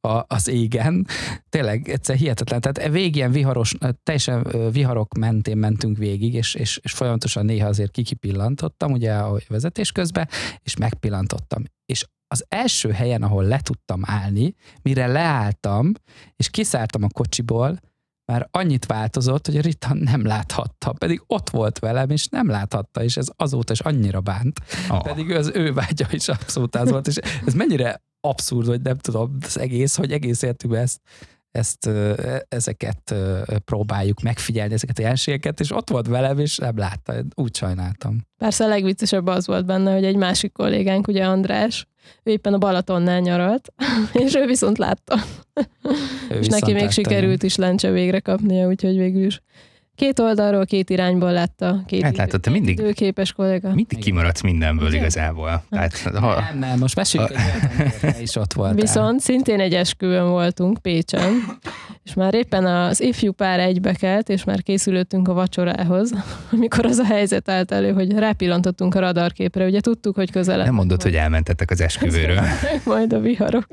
[0.05, 1.07] a, az égen.
[1.49, 2.61] Tényleg egyszer hihetetlen.
[2.61, 7.91] Tehát végig ilyen viharos, teljesen viharok mentén mentünk végig, és, és, és folyamatosan néha azért
[7.91, 10.29] kikipillantottam, ugye a vezetés közben,
[10.63, 11.63] és megpillantottam.
[11.87, 15.93] És az első helyen, ahol le tudtam állni, mire leálltam,
[16.37, 17.81] és kiszálltam a kocsiból,
[18.33, 23.03] már annyit változott, hogy a Rita nem láthatta, pedig ott volt velem, és nem láthatta,
[23.03, 24.61] és ez azóta is annyira bánt.
[24.91, 25.03] Oh.
[25.03, 29.37] Pedig az ő vágya is abszolút az volt, és ez mennyire abszurd, hogy nem tudom,
[29.41, 31.01] az egész, hogy egész életünkben ezt,
[31.51, 31.91] ezt,
[32.49, 33.15] ezeket
[33.65, 38.21] próbáljuk megfigyelni, ezeket a jelenségeket, és ott volt velem, és nem látta, úgy sajnáltam.
[38.39, 41.87] Persze a legviccesebb az volt benne, hogy egy másik kollégánk, ugye András,
[42.23, 43.73] ő éppen a Balatonnál nyaralt,
[44.25, 45.19] és ő viszont látta.
[46.31, 49.41] Ő és neki viszont még látta, sikerült is lencse végre kapnia, úgyhogy végül is
[49.97, 51.83] két oldalról, két irányból látta.
[51.87, 53.69] Két Hát látod, te mindig- időképes kolléga.
[53.69, 54.03] Mindig Igen.
[54.05, 54.97] kimaradsz mindenből Ugye?
[54.97, 55.65] igazából.
[55.71, 57.31] Tehát, ha, Nem, nem, most amikor
[58.01, 58.75] te is ott voltál.
[58.75, 61.33] Viszont szintén egy esküvőn voltunk Pécsen,
[62.05, 66.13] és már éppen az ifjú pár egybekelt, és már készülöttünk a vacsorához,
[66.53, 69.65] amikor az a helyzet állt elő, hogy rápillantottunk a radarképre.
[69.67, 70.65] Ugye tudtuk, hogy közelebb.
[70.67, 72.41] nem mondod, hogy elmentettek az esküvőről.
[72.85, 73.67] majd a viharok.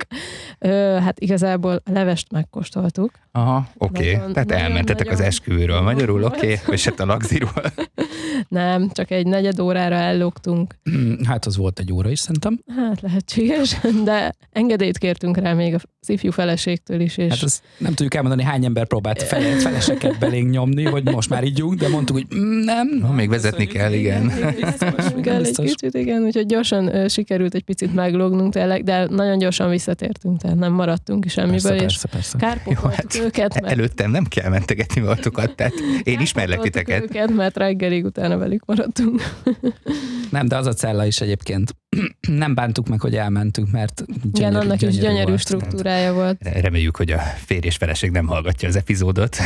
[0.59, 3.11] Ö, hát igazából a levest megkóstoltuk.
[3.33, 4.15] Aha, oké.
[4.15, 4.33] Okay.
[4.33, 5.81] Tehát nagyon- elmentetek az nagyon- esküvőről.
[5.81, 6.73] Magyarul oké, okay.
[6.73, 7.63] és hát a lagziról.
[8.47, 10.75] Nem, csak egy negyed órára ellógtunk.
[11.27, 12.59] Hát az volt egy óra is szerintem.
[12.77, 17.89] Hát lehetséges, de engedélyt kértünk rá még az ifjú feleségtől is, és Hát azt nem
[17.89, 22.15] tudjuk elmondani, hány ember próbált fele, feleseket belénk nyomni, hogy most már ígyunk, de mondtuk,
[22.15, 22.87] hogy mm, nem.
[23.01, 24.31] Na, még vezetni kell, igen.
[24.61, 29.37] biztos, kell egy kicsit, igen, úgyhogy gyorsan ö, sikerült egy picit meglógnunk tényleg, de nagyon
[29.37, 32.37] gyorsan visszatértünk, tehát nem maradtunk is semmiből, Persze, persze, persze.
[32.37, 37.03] kárpótoltuk Jó, hát őket, mert Előttem nem kell mentegetni voltokat, tehát én ismerlek titeket.
[37.03, 39.21] őket, mert reggelig utána velük maradtunk.
[40.29, 41.75] Nem, de az a cella is egyébként
[42.43, 45.39] nem bántuk meg, hogy elmentünk, mert gyönyörű, Igen, annak is gyönyörű volt.
[45.39, 46.37] struktúrája volt.
[46.61, 49.37] Reméljük, hogy a férj és feleség nem hallgatja az epizódot.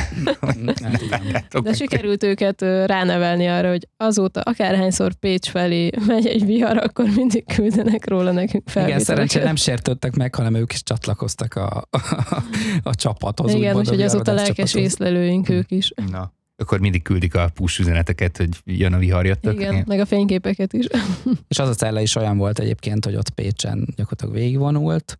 [1.06, 1.46] Igen.
[1.64, 7.46] De sikerült őket ránevelni arra, hogy azóta akárhányszor Pécs felé megy egy vihar, akkor mindig
[7.56, 9.06] küldenek róla nekünk Igen, felvételeket.
[9.06, 12.44] szerencsére nem sértődtek meg, hanem ők is csatlakoztak a, a,
[12.84, 13.54] a csapathoz.
[13.54, 14.82] Igen, úgymond, úgyhogy azóta lelkes csapathoz.
[14.82, 15.92] észlelőink ők is.
[16.12, 19.54] Na, akkor mindig küldik a push üzeneteket, hogy jön a vihar, jöttök.
[19.54, 20.86] Igen, meg a fényképeket is.
[21.48, 25.20] És az a cella is olyan volt egyébként, hogy ott Pécsen gyakorlatilag végigvonult,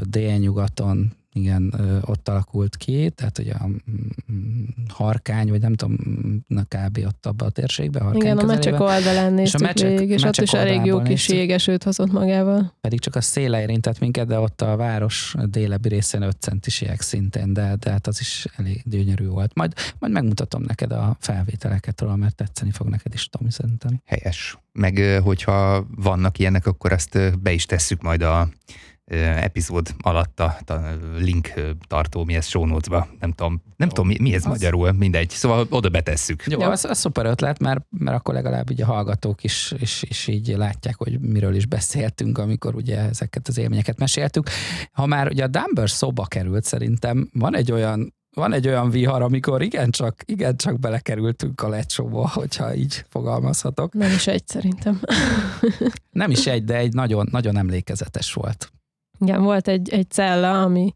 [0.00, 5.96] délnyugaton, igen, ott alakult ki, tehát ugye a mm, harkány, vagy nem tudom,
[6.46, 6.98] na kb.
[7.06, 10.52] ott abban a térségben, harkány Igen, a mecsek oldalán néztük mecsek- végig, és ott is
[10.52, 12.74] elég jó kis jégesőt hozott magával.
[12.80, 17.00] pedig csak a széle érintett minket, de ott a város délebbi részén 5 centis jég
[17.00, 19.54] szintén, de, de hát az is elég gyönyörű volt.
[19.54, 24.00] Majd, majd megmutatom neked a felvételeket róla, mert tetszeni fog neked is, Tomi, szerintem.
[24.04, 24.58] Helyes.
[24.72, 28.48] Meg hogyha vannak ilyenek, akkor azt ö, be is tesszük majd a
[29.10, 30.74] epizód alatt a, a
[31.18, 31.52] link
[31.86, 33.08] tartó, mi ez show notes-ba.
[33.20, 33.94] Nem tudom, nem Jó.
[33.94, 35.30] tudom mi, mi ez Az- magyarul, mindegy.
[35.30, 36.44] Szóval oda betesszük.
[36.46, 36.70] Jó, Jó.
[36.70, 40.48] az, az szuper ötlet, mert, mert akkor legalább így a hallgatók is, is, is így
[40.56, 44.48] látják, hogy miről is beszéltünk, amikor ugye ezeket az élményeket meséltük.
[44.92, 49.22] Ha már ugye a Dumber szóba került, szerintem van egy olyan van egy olyan vihar,
[49.22, 53.94] amikor igencsak, igencsak belekerültünk a lecsóba, hogyha így fogalmazhatok.
[53.94, 55.00] Nem is egy szerintem.
[56.10, 58.72] Nem is egy, de egy nagyon, nagyon emlékezetes volt.
[59.22, 60.94] Igen, volt egy, egy cella, ami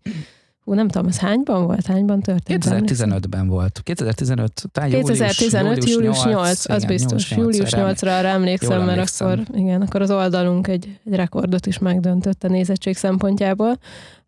[0.66, 1.86] Hú, nem tudom, ez hányban volt?
[1.86, 2.64] Hányban történt?
[2.64, 3.80] 2015-ben volt.
[3.82, 7.30] 2015, talán 2015, július, július 8, 8 az igen, biztos.
[7.30, 9.26] 8, július 8-ra arra emlékszem, mert emlékszem.
[9.26, 13.78] akkor, igen, akkor az oldalunk egy, egy rekordot is megdöntött a nézettség szempontjából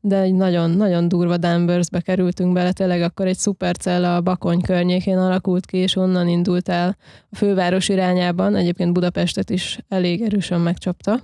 [0.09, 5.19] de egy nagyon, nagyon durva Danversbe kerültünk bele, tényleg akkor egy szupercella a Bakony környékén
[5.19, 6.97] alakult ki, és onnan indult el
[7.31, 11.23] a főváros irányában, egyébként Budapestet is elég erősen megcsapta.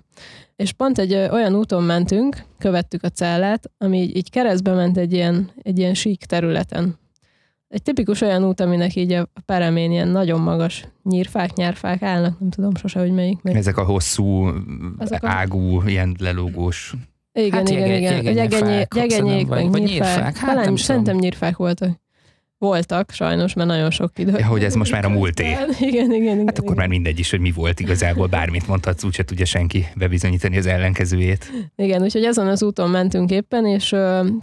[0.57, 5.13] És pont egy olyan úton mentünk, követtük a cellát, ami így, így keresztbe ment egy
[5.13, 6.99] ilyen, egy ilyen sík területen.
[7.69, 12.51] Egy tipikus olyan út, aminek így a peremén ilyen nagyon magas nyírfák, nyárfák állnak, nem
[12.51, 13.43] tudom sose, hogy melyik.
[13.43, 13.59] melyik.
[13.59, 14.49] Ezek a hosszú,
[14.99, 15.29] Ezek a...
[15.29, 16.95] ágú, ilyen lelógós
[17.35, 18.35] igen, hát igen, igen.
[18.35, 20.37] Gyegenyék, gyegenyék, meg vagy nyírfák.
[20.37, 22.03] Hát Talán szerintem nyírfák voltak.
[22.59, 24.39] Voltak, sajnos, mert nagyon sok idő.
[24.39, 25.45] Ja, hogy ez most már a múlté.
[25.45, 26.37] Igen, igen, igen.
[26.39, 26.77] Hát akkor igen.
[26.77, 31.53] már mindegy is, hogy mi volt igazából, bármit mondhatsz, úgyse tudja senki bebizonyítani az ellenkezőjét.
[31.77, 33.95] Igen, úgyhogy ezen az úton mentünk éppen, és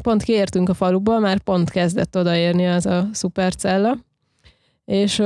[0.02, 3.98] pont kiértünk a faluból, már pont kezdett odaérni az a szupercella,
[4.86, 5.20] és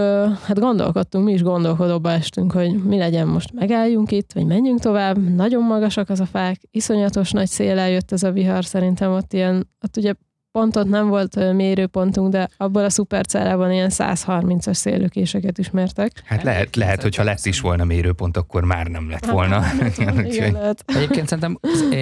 [0.43, 5.35] hát gondolkodtunk, mi is gondolkodóba estünk, hogy mi legyen most, megálljunk itt, vagy menjünk tovább.
[5.35, 9.69] Nagyon magasak az a fák, iszonyatos nagy szél jött ez a vihar, szerintem ott ilyen,
[9.81, 10.13] ott ugye
[10.51, 16.21] pontot nem volt mérőpontunk, de abból a szupercellában ilyen 130-as szélőkéseket ismertek.
[16.25, 19.59] Hát lehet, lehet, hogyha lett is volna mérőpont, akkor már nem lett volna.
[19.59, 19.97] Hát,
[20.31, 20.83] igen, lehet.
[20.85, 21.59] Egyébként szerintem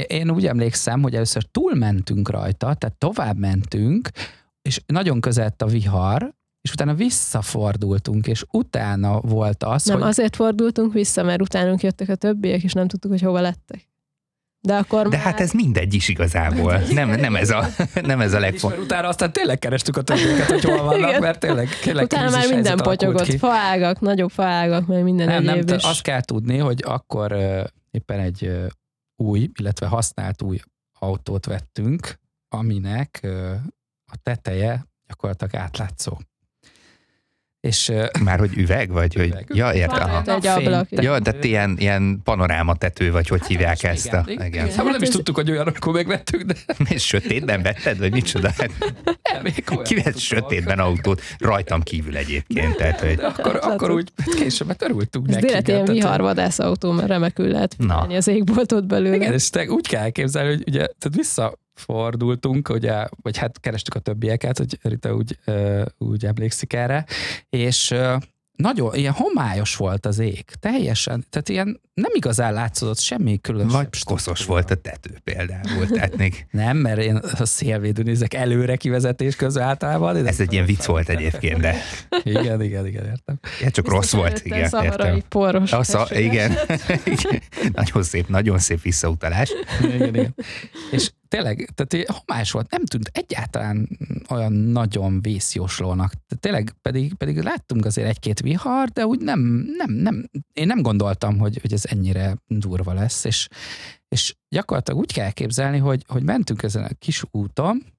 [0.08, 4.10] én úgy emlékszem, hogy először túlmentünk rajta, tehát tovább mentünk,
[4.62, 10.08] és nagyon közelt a vihar, és utána visszafordultunk, és utána volt az, Nem, hogy...
[10.08, 13.91] azért fordultunk vissza, mert utánunk jöttek a többiek, és nem tudtuk, hogy hova lettek.
[14.60, 15.26] De akkor De már...
[15.26, 16.78] hát ez mindegy is igazából.
[16.78, 17.65] Nem, nem, ez a,
[18.02, 18.86] nem ez a legfontosabb.
[18.86, 22.78] Utána aztán tényleg kerestük a többieket, hogy hol vannak, mert tényleg, tényleg Utána már minden
[22.78, 23.38] potyogott, ki.
[23.38, 25.43] faágak, nagyobb faágak, meg minden nem.
[25.43, 28.65] Nem, azt kell tudni, hogy akkor uh, éppen egy uh,
[29.15, 30.60] új, illetve használt új
[30.99, 32.19] autót vettünk,
[32.56, 33.52] aminek uh,
[34.12, 36.17] a teteje gyakorlatilag átlátszó.
[37.67, 37.91] És,
[38.23, 39.45] Már hogy üveg, vagy üveg.
[39.47, 39.58] hogy...
[39.58, 40.10] Ja, értem.
[40.26, 40.88] Egy ablak.
[40.89, 44.32] Ja, de ilyen, ilyen panoráma tető, vagy hogy hát hívják ezt igen, a...
[44.32, 44.45] Igen.
[44.45, 44.69] igen.
[44.69, 46.54] Szóval nem is tudtuk, hogy olyan, amikor megvettük, de...
[46.93, 48.54] És sötétben vetted, vagy micsoda?
[49.84, 51.21] Ki vett sötétben autót?
[51.38, 52.76] Rajtam kívül egyébként.
[52.76, 53.15] Tehát, hogy...
[53.15, 55.38] De akkor, akkor úgy később, mert örültünk neki.
[55.38, 57.99] Ez direkt ilyen viharvadász autó, mert remekül lehet Na.
[57.99, 59.15] az égboltot belőle.
[59.15, 63.96] Igen, és te úgy kell elképzelni, hogy ugye, tehát vissza fordultunk, ugye, vagy hát kerestük
[63.96, 65.38] a többieket, hogy Rita úgy,
[65.98, 67.06] úgy emlékszik erre,
[67.50, 67.96] és
[68.56, 73.72] nagyon ilyen homályos volt az ég, teljesen, tehát ilyen nem igazán látszott semmi különösebb.
[73.72, 76.46] Vagy koszos volt a tető például, tehát még...
[76.52, 80.26] nem, mert én a szélvédő nézek előre kivezetés közül általában.
[80.26, 81.76] Ez egy ilyen vicc volt egyébként, de...
[82.24, 83.40] igen, igen, igen, értem.
[83.62, 85.22] Ja, csak rossz volt, igen, értem.
[85.30, 85.72] poros.
[85.72, 86.52] Assza, igen.
[87.06, 87.42] igen.
[87.72, 89.52] nagyon szép, nagyon szép visszautalás.
[89.82, 90.36] igen, igen.
[90.92, 93.89] És tényleg, tehát homályos volt, nem tűnt egyáltalán
[94.30, 96.13] olyan nagyon vészjóslónak.
[96.39, 99.39] Tényleg pedig, pedig láttunk azért egy-két vihar, de úgy nem,
[99.78, 103.48] nem, nem, én nem gondoltam, hogy, hogy ez ennyire durva lesz, és,
[104.08, 107.93] és gyakorlatilag úgy kell képzelni, hogy, hogy mentünk ezen a kis úton,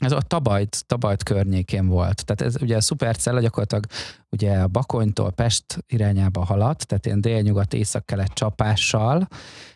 [0.00, 2.24] ez a Tabajt, Tabajt környékén volt.
[2.24, 3.84] Tehát ez ugye a szupercella gyakorlatilag
[4.30, 9.28] ugye a Bakonytól Pest irányába haladt, tehát ilyen délnyugat észak-kelet csapással,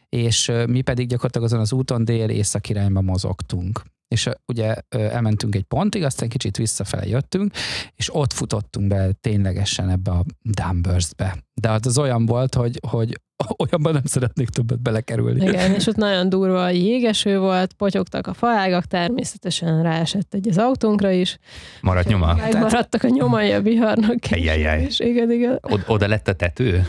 [0.09, 3.83] és mi pedig gyakorlatilag azon az úton dél-észak irányba mozogtunk.
[4.09, 7.53] És ugye elmentünk egy pontig, aztán kicsit visszafele jöttünk,
[7.95, 11.37] és ott futottunk be ténylegesen ebbe a Dumburst-be.
[11.55, 13.21] De az, az olyan volt, hogy, hogy
[13.65, 15.47] olyanban nem szeretnék többet belekerülni.
[15.47, 20.59] Igen, és ott nagyon durva a jégeső volt, potyogtak a faágak, természetesen ráesett egy az
[20.59, 21.39] autónkra is.
[21.81, 22.35] Maradt nyoma?
[22.35, 24.31] Megmaradtak a nyomai a viharnak.
[24.31, 24.87] Ejjjjjj.
[24.99, 25.61] Igen, igen.
[25.87, 26.87] Oda lett a tető?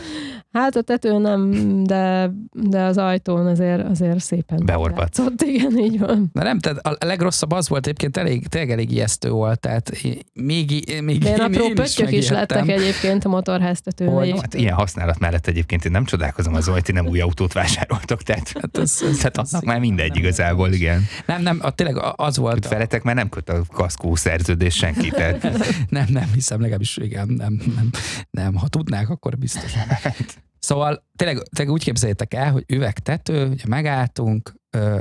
[0.52, 1.50] Hát a tető nem,
[1.84, 5.20] de, de az ajtón azért, azért szépen beorpadt.
[5.44, 6.30] igen, így van.
[6.32, 9.92] De nem, tehát a legrosszabb az volt egyébként elég, tényleg elég ijesztő volt, tehát
[10.32, 14.36] még, még de én apró én pöttyök is, is lettek egyébként a motorháztetőn.
[14.36, 18.22] Hát ilyen használat mellett egyébként én nem csodálkozom az, hogy ti nem új autót vásároltok,
[18.22, 21.06] tehát, hát ez, ez, tehát annak már mindegy nem igazából, igen.
[21.26, 22.68] Nem, nem, a, tényleg az volt.
[22.68, 25.42] Veletek már nem köt a kaszkó szerződés senki, tehát.
[25.88, 27.90] nem, nem hiszem, legalábbis igen, nem, nem,
[28.30, 29.72] nem, ha tudnák, akkor biztos.
[30.60, 34.54] Szóval tényleg, tényleg úgy képzeljétek el, hogy üvegtető, ugye megálltunk,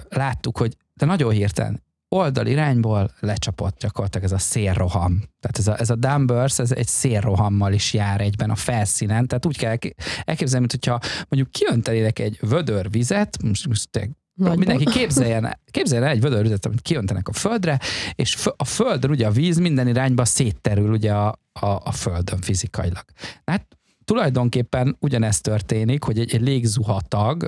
[0.10, 5.24] láttuk, hogy de nagyon hirtelen oldal irányból lecsapott gyakorlatilag ez a szélroham.
[5.40, 9.46] Tehát ez a, ez a Dumbers, ez egy szélrohammal is jár egyben a felszínen, tehát
[9.46, 9.78] úgy kell
[10.24, 13.90] elképzelni, mint hogyha mondjuk kiöntenének egy vödör vizet, most, most.
[14.34, 17.80] Mindenki képzeljen, képzeljen el egy vödörvizet, amit kijöntenek a földre,
[18.16, 23.04] és a földön ugye a víz minden irányba szétterül ugye a, a, a földön fizikailag.
[23.46, 23.79] Hát
[24.10, 27.44] tulajdonképpen ugyanezt történik, hogy egy, egy légzuhatag,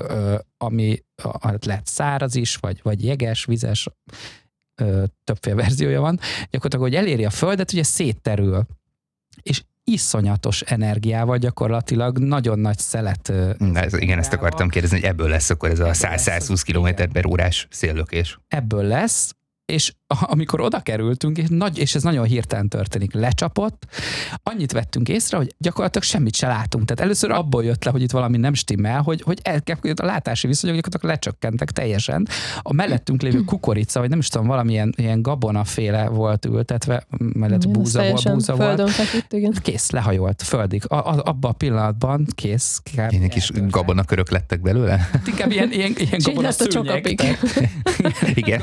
[0.58, 1.04] ami
[1.42, 3.88] hát lehet száraz is, vagy, vagy jeges, vizes,
[5.24, 6.20] többféle verziója van,
[6.50, 8.66] gyakorlatilag, hogy eléri a földet, ugye szétterül.
[9.42, 13.32] És iszonyatos energiával gyakorlatilag nagyon nagy szelet.
[13.58, 16.62] Na, ez, igen, ezt akartam kérdezni, hogy ebből lesz akkor ez a Ebből lesz, 100-120
[16.66, 18.40] km per órás széllökés.
[18.48, 23.86] ebből lesz, és amikor oda kerültünk, és, nagy, és ez nagyon hirtelen történik, lecsapott,
[24.44, 26.86] annyit vettünk észre, hogy gyakorlatilag semmit se látunk.
[26.86, 29.62] Tehát először abból jött le, hogy itt valami nem stimmel, hogy, hogy el,
[29.96, 32.28] a látási viszonyok gyakorlatilag lecsökkentek teljesen.
[32.62, 37.74] A mellettünk lévő kukorica, vagy nem is tudom, valamilyen ilyen gabonaféle volt ültetve, mellett Igen,
[37.74, 38.90] búza volt, búza volt.
[38.90, 39.54] feküdt, igen.
[39.62, 40.84] Kész, lehajolt, földig.
[40.88, 42.82] A, a, abban a pillanatban kész.
[42.84, 43.12] kb.
[43.12, 45.08] Ilyen kis gabonakörök lettek belőle?
[45.12, 46.52] Hát Inkább ilyen, ilyen, ilyen gabona
[48.34, 48.62] Igen.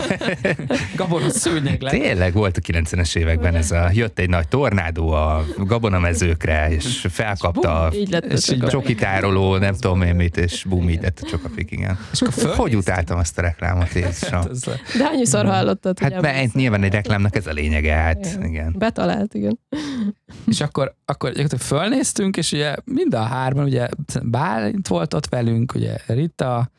[0.97, 1.93] gabona szőnyeg lett.
[1.93, 7.81] Tényleg volt a 90-es években ez a, jött egy nagy tornádó a gabonamezőkre, és felkapta
[7.81, 11.21] a Így lett a És így csokitároló, nem tudom én mit, és bum, így lett
[11.23, 11.99] a csokapik, igen.
[12.13, 14.41] És akkor Hogy utáltam azt a reklámot, Jézusom.
[14.41, 14.65] Hát ez-
[14.99, 18.45] De annyiszor hallottad, hogy Hát mert nyilván egy reklámnak ez a lényege, hát Igen.
[18.45, 18.75] igen.
[18.79, 19.59] Betalált, igen.
[20.47, 23.89] És akkor, akkor fölnéztünk, és ugye mind a hárman, ugye
[24.23, 26.71] Bálint volt ott velünk, ugye Rita,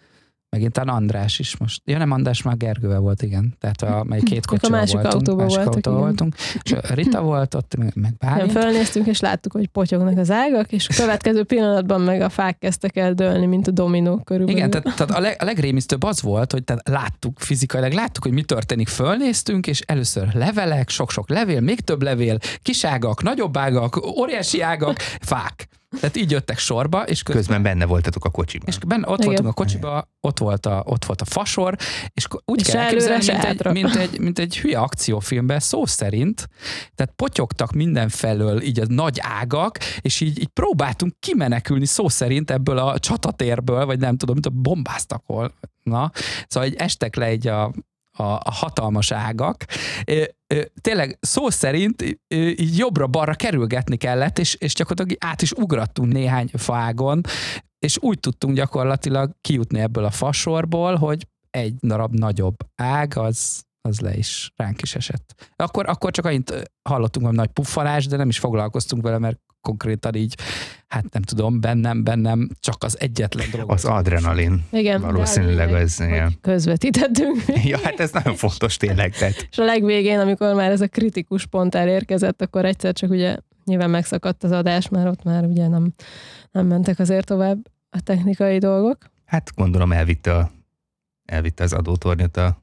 [0.50, 1.82] megint talán András is most.
[1.86, 3.56] Ja nem, András már Gergővel volt, igen.
[3.60, 5.14] Tehát a, mely két Ők a kocsival másik voltunk.
[5.14, 6.36] autóban másik voltak, autóban voltunk.
[6.62, 8.52] És Rita volt ott, meg, meg Nem, Bálint.
[8.52, 12.96] fölnéztünk, és láttuk, hogy potyognak az ágak, és a következő pillanatban meg a fák kezdtek
[12.96, 14.58] el dőlni, mint a dominók körülbelül.
[14.58, 18.34] Igen, tehát, tehát a, leg, a legrémisztőbb az volt, hogy tehát láttuk fizikailag, láttuk, hogy
[18.34, 24.06] mi történik, fölnéztünk, és először levelek, sok-sok levél, még több levél, kis ágak, nagyobb ágak,
[24.18, 25.68] óriási ágak, fák.
[25.90, 28.68] Tehát így jöttek sorba, és közben Közben benne voltatok a kocsiban.
[28.68, 29.26] És benne ott Igen.
[29.26, 31.76] voltunk a kocsiba, ott volt a, ott volt a fasor,
[32.14, 36.50] és úgy És kell elképzelni, mint egy, mint, egy, mint egy hülye akciófilmben, szó szerint.
[36.96, 42.78] Tehát potyogtak mindenfelől így a nagy ágak, és így, így próbáltunk kimenekülni szó szerint ebből
[42.78, 45.54] a csatatérből, vagy nem tudom, mint a bombáztak hol.
[45.84, 46.12] Na,
[46.48, 47.74] szóval így estek le egy a,
[48.20, 49.66] a, a hatalmas ágak.
[50.82, 57.22] Tényleg szó szerint így jobbra-balra kerülgetni kellett, és, és gyakorlatilag át is ugrattunk néhány faágon,
[57.80, 64.00] és úgy tudtunk gyakorlatilag kijutni ebből a fasorból, hogy egy darab nagyobb ág, az, az
[64.00, 65.52] le is ránk is esett.
[65.56, 70.16] Akkor, akkor csak annyit hallottunk, hogy nagy puffanás, de nem is foglalkoztunk vele, mert konkrétan
[70.16, 70.36] így,
[70.88, 73.72] hát nem tudom, bennem, bennem csak az egyetlen dolog.
[73.72, 74.66] Az adrenalin.
[74.72, 77.44] Igen, Valószínűleg az, hogy Közvetítettünk.
[77.64, 79.16] Ja, hát ez nagyon fontos tényleg.
[79.16, 83.38] Tehát És a legvégén, amikor már ez a kritikus pont elérkezett, akkor egyszer csak ugye
[83.66, 85.94] nyilván megszakadt az adás, mert ott már ugye nem,
[86.52, 87.58] nem mentek azért tovább
[87.90, 88.98] a technikai dolgok.
[89.26, 90.52] Hát gondolom elvitte, a,
[91.26, 92.62] elvitte az adótornyot a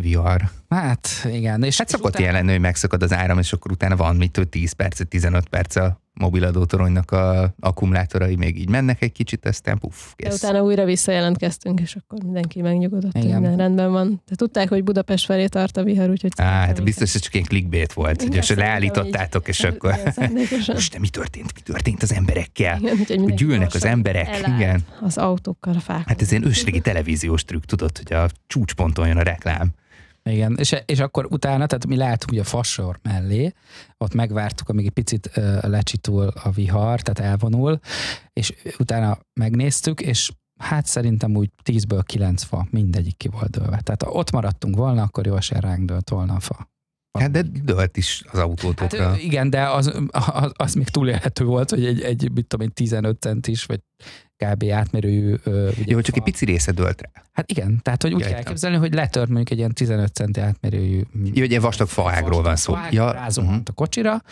[0.00, 0.50] vihar.
[0.68, 1.62] Hát igen.
[1.62, 4.16] És Hát és szokott utána- ilyen lenni, hogy megszakad az áram, és akkor utána van
[4.16, 9.12] mit, hogy 10 perc, 15 perc a mobil adótoronynak a akkumulátorai még így mennek egy
[9.12, 10.42] kicsit, aztán puff, De kész.
[10.42, 13.40] utána újra visszajelentkeztünk, és akkor mindenki megnyugodott, hogy Igen.
[13.40, 14.22] minden rendben van.
[14.28, 16.32] De tudták, hogy Budapest felé tart a vihar, úgyhogy...
[16.36, 19.94] Á, hát biztos, hogy csak ilyen clickbait volt, hogy Igen, most szerintem leállítottátok, és akkor
[20.66, 22.78] most de mi történt, mi történt az emberekkel?
[22.80, 24.80] Igen, Hogy gyűlnek az emberek, igen.
[25.00, 26.04] Az autókkal, a fákkal.
[26.06, 29.70] Hát ez ilyen ősrégi televíziós trükk, tudod, hogy a csúcsponton jön a reklám.
[30.28, 33.52] Igen, és, és akkor utána, tehát mi leálltunk ugye a fasor mellé,
[33.96, 37.78] ott megvártuk, amíg egy picit ö, lecsitul a vihar, tehát elvonul,
[38.32, 43.80] és utána megnéztük, és hát szerintem úgy 10-ből 9 fa, mindegyik ki volt dőlve.
[43.80, 46.68] Tehát ha ott maradtunk volna, akkor jó se ránk dőlt volna a fa.
[47.18, 49.10] Hát de dölt is az Hát autótokra.
[49.10, 52.72] ö, igen, de az, az, az még túlélhető volt, hogy egy, egy mit tudom én,
[52.72, 53.80] 15 centis, vagy
[54.44, 54.64] kb.
[54.72, 55.34] átmérőjű.
[55.44, 56.20] ö, ugye Jó, csak fa.
[56.20, 57.22] egy pici része dölt rá.
[57.32, 58.34] Hát igen, tehát hogy úgy Értem.
[58.34, 61.02] kell elképzelni, hogy letört mondjuk egy ilyen 15 centi átmérőjű.
[61.34, 62.76] Jó, egy ilyen vastag faágról van szó.
[62.90, 63.70] Ja, rázuhant mhm.
[63.70, 64.22] a kocsira,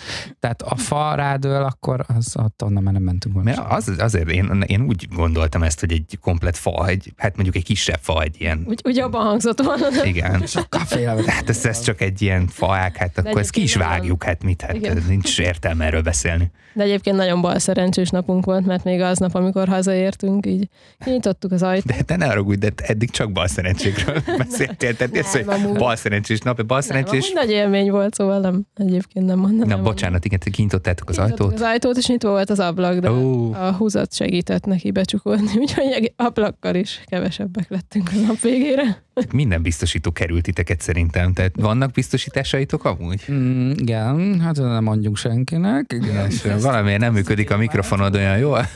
[0.40, 3.51] tehát a fa rádől, akkor az, ott onnan már nem mentünk volna.
[3.51, 7.57] Mert az, azért én, én úgy gondoltam ezt, hogy egy komplet fa, egy, hát mondjuk
[7.57, 10.05] egy kisebb fa, egy ilyen, Úgy, úgy abban hangzott volna.
[10.05, 10.47] igen.
[10.57, 11.25] Sokkal félelmet.
[11.37, 14.62] Hát ez, ez csak egy ilyen faák, hát akkor ezt ki is vágjuk, hát mit,
[14.62, 14.97] hát Igen.
[14.97, 16.51] ez nincs értelme erről beszélni.
[16.75, 20.68] De egyébként nagyon bal szerencsés napunk volt, mert még aznap, amikor hazaértünk, így
[21.04, 21.96] kinyitottuk az ajtót.
[21.96, 24.96] De te ne arra de eddig csak bal szerencsékről beszéltél.
[24.96, 25.78] Tehát Nem, hogy amúgy.
[25.78, 29.68] bal szerencsés nap, bal Nem, nagy élmény volt, szóval nem, egyébként nem mondom.
[29.68, 31.52] Na, bocsánat, igen, te kinyitottátok az ajtót.
[31.52, 36.12] Az ajtót, és nyitva volt az ablak, de Ó, a húzat segített neki becsukodni, úgyhogy
[36.16, 39.04] ablakkal is kevesebbek lettünk a nap végére.
[39.33, 41.33] Minden biztosító került titeket szerintem.
[41.33, 43.24] Tehát vannak biztosításaitok amúgy?
[43.32, 45.93] Mm, igen, hát nem mondjuk senkinek.
[45.93, 46.61] Igen.
[46.61, 48.66] Valamiért nem működik a mikrofonod olyan jól.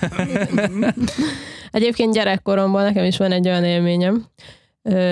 [1.70, 4.24] Egyébként gyerekkoromban nekem is van egy olyan élményem,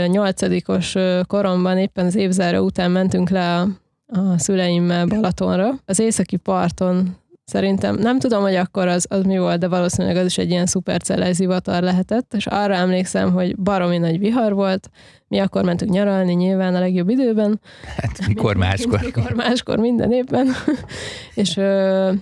[0.06, 0.94] nyolcadikos
[1.26, 3.68] koromban éppen az évzáró után mentünk le a,
[4.06, 5.70] a szüleimmel Balatonra.
[5.84, 7.16] Az északi parton
[7.48, 10.66] Szerintem nem tudom, hogy akkor az, az mi volt, de valószínűleg az is egy ilyen
[10.66, 14.90] szupercellás zivatar lehetett, és arra emlékszem, hogy baromi nagy vihar volt,
[15.28, 17.60] mi akkor mentünk nyaralni nyilván a legjobb időben.
[17.96, 19.00] Hát mikor máskor.
[19.04, 20.46] Mikor máskor, minden évben.
[21.34, 22.12] és ö,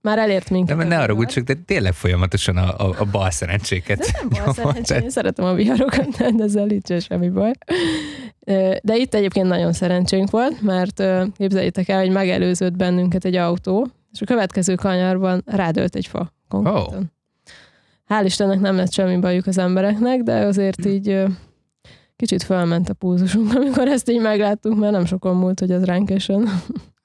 [0.00, 0.76] már elért minket.
[0.76, 3.98] De ne arra úgy, csak de tényleg folyamatosan a, a, a bal szerencséket.
[3.98, 7.52] De nem bal szerencsé, én szeretem a viharokat, de ezzel nincs semmi baj.
[8.82, 11.02] De itt egyébként nagyon szerencsénk volt, mert
[11.36, 16.98] képzeljétek el, hogy megelőzött bennünket egy autó, és a következő kanyarban rádölt egy fa konkrétan.
[16.98, 17.04] Oh.
[18.08, 21.24] Hál' Istennek nem lett semmi bajuk az embereknek, de azért így
[22.16, 26.10] kicsit felment a púzusunk, amikor ezt így megláttuk, mert nem sokon múlt, hogy az ránk
[26.10, 26.48] esön.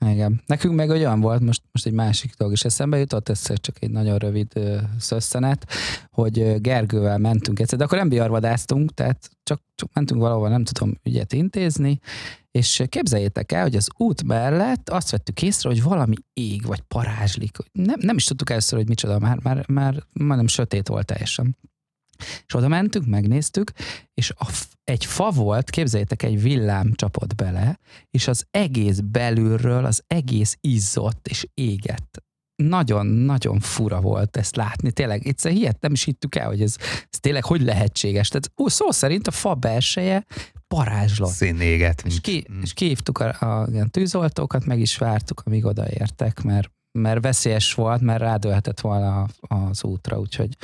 [0.06, 0.42] Igen.
[0.46, 3.92] Nekünk meg olyan volt, most, most egy másik dolog is eszembe jutott, ez csak egy
[3.92, 4.54] nagyon rövid
[5.00, 5.68] szösszenet,
[6.12, 10.98] hogy Gergővel mentünk egyszer, de akkor nem biarvadáztunk, tehát csak, csak mentünk valahova, nem tudom,
[11.04, 12.00] ügyet intézni,
[12.52, 17.58] és képzeljétek el, hogy az út mellett azt vettük észre, hogy valami ég, vagy parázslik.
[17.72, 21.58] Nem, nem is tudtuk először, hogy micsoda, már, már, már majdnem sötét volt teljesen.
[22.48, 23.72] És oda mentünk, megnéztük,
[24.14, 24.48] és a,
[24.84, 31.28] egy fa volt, képzeljétek, egy villám csapott bele, és az egész belülről, az egész izzott
[31.28, 32.24] és égett.
[32.64, 34.92] Nagyon-nagyon fura volt ezt látni.
[34.92, 36.76] Tényleg, egyszer hihet, nem is hittük el, hogy ez,
[37.10, 38.28] ez tényleg hogy lehetséges.
[38.28, 40.26] Tehát ó, szó szerint a fa belseje
[40.68, 41.32] parázslott.
[41.32, 42.04] Színéget.
[42.06, 42.62] És, ki, mm.
[42.62, 48.02] és kihívtuk a, a, a tűzoltókat, meg is vártuk, amíg odaértek, mert, mert veszélyes volt,
[48.02, 50.58] mert rádölhetett volna az útra, úgyhogy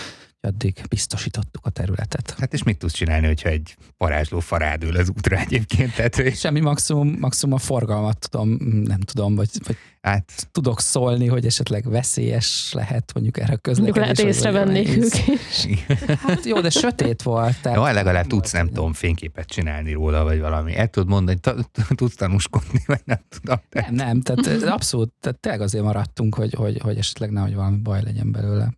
[0.46, 2.36] addig biztosítottuk a területet.
[2.40, 5.96] Hát és mit tudsz csinálni, hogyha egy parázsló farád ül az útra egyébként?
[5.96, 8.50] Tehát, Semmi maximum, maximum a forgalmat tudom,
[8.84, 13.96] nem tudom, vagy, vagy hát, tudok szólni, hogy esetleg veszélyes lehet mondjuk erre a közlekedés.
[13.96, 15.68] Mondjuk lehet észrevennék ők is.
[16.18, 17.62] Hát jó, de sötét volt.
[17.62, 20.76] Tehát jó, legalább tudsz, nem tudom, fényképet csinálni róla, vagy valami.
[20.76, 21.40] El tudod mondani,
[21.96, 23.58] tudsz tanúskodni, vagy nem tudom.
[23.70, 28.02] Nem, nem, tehát abszolút, tehát tényleg azért maradtunk, hogy, hogy, hogy esetleg nehogy valami baj
[28.04, 28.74] legyen belőle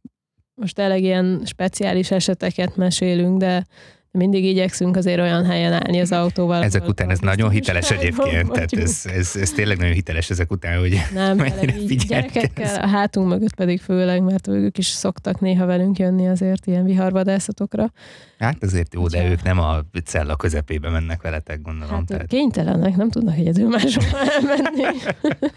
[0.61, 3.65] most tényleg ilyen speciális eseteket mesélünk, de
[4.11, 6.63] mindig igyekszünk azért olyan helyen állni az autóval.
[6.63, 10.79] Ezek után ez nagyon hiteles egyébként, tehát ez, ez, ez tényleg nagyon hiteles ezek után,
[10.79, 11.73] hogy nem, mennyire
[12.07, 16.83] gyerekekkel, a hátunk mögött pedig főleg, mert ők is szoktak néha velünk jönni azért ilyen
[16.83, 17.91] viharvadászatokra.
[18.39, 21.95] Hát azért jó, de ők nem a cella közepébe mennek veletek, gondolom.
[21.95, 22.27] Hát tehát...
[22.27, 24.03] kénytelenek, nem tudnak egyedül máshol
[24.35, 24.83] elmenni.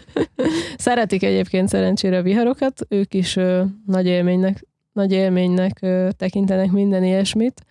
[0.77, 7.03] Szeretik egyébként szerencsére a viharokat, ők is ö, nagy élménynek nagy élménynek ö, tekintenek minden
[7.03, 7.61] ilyesmit.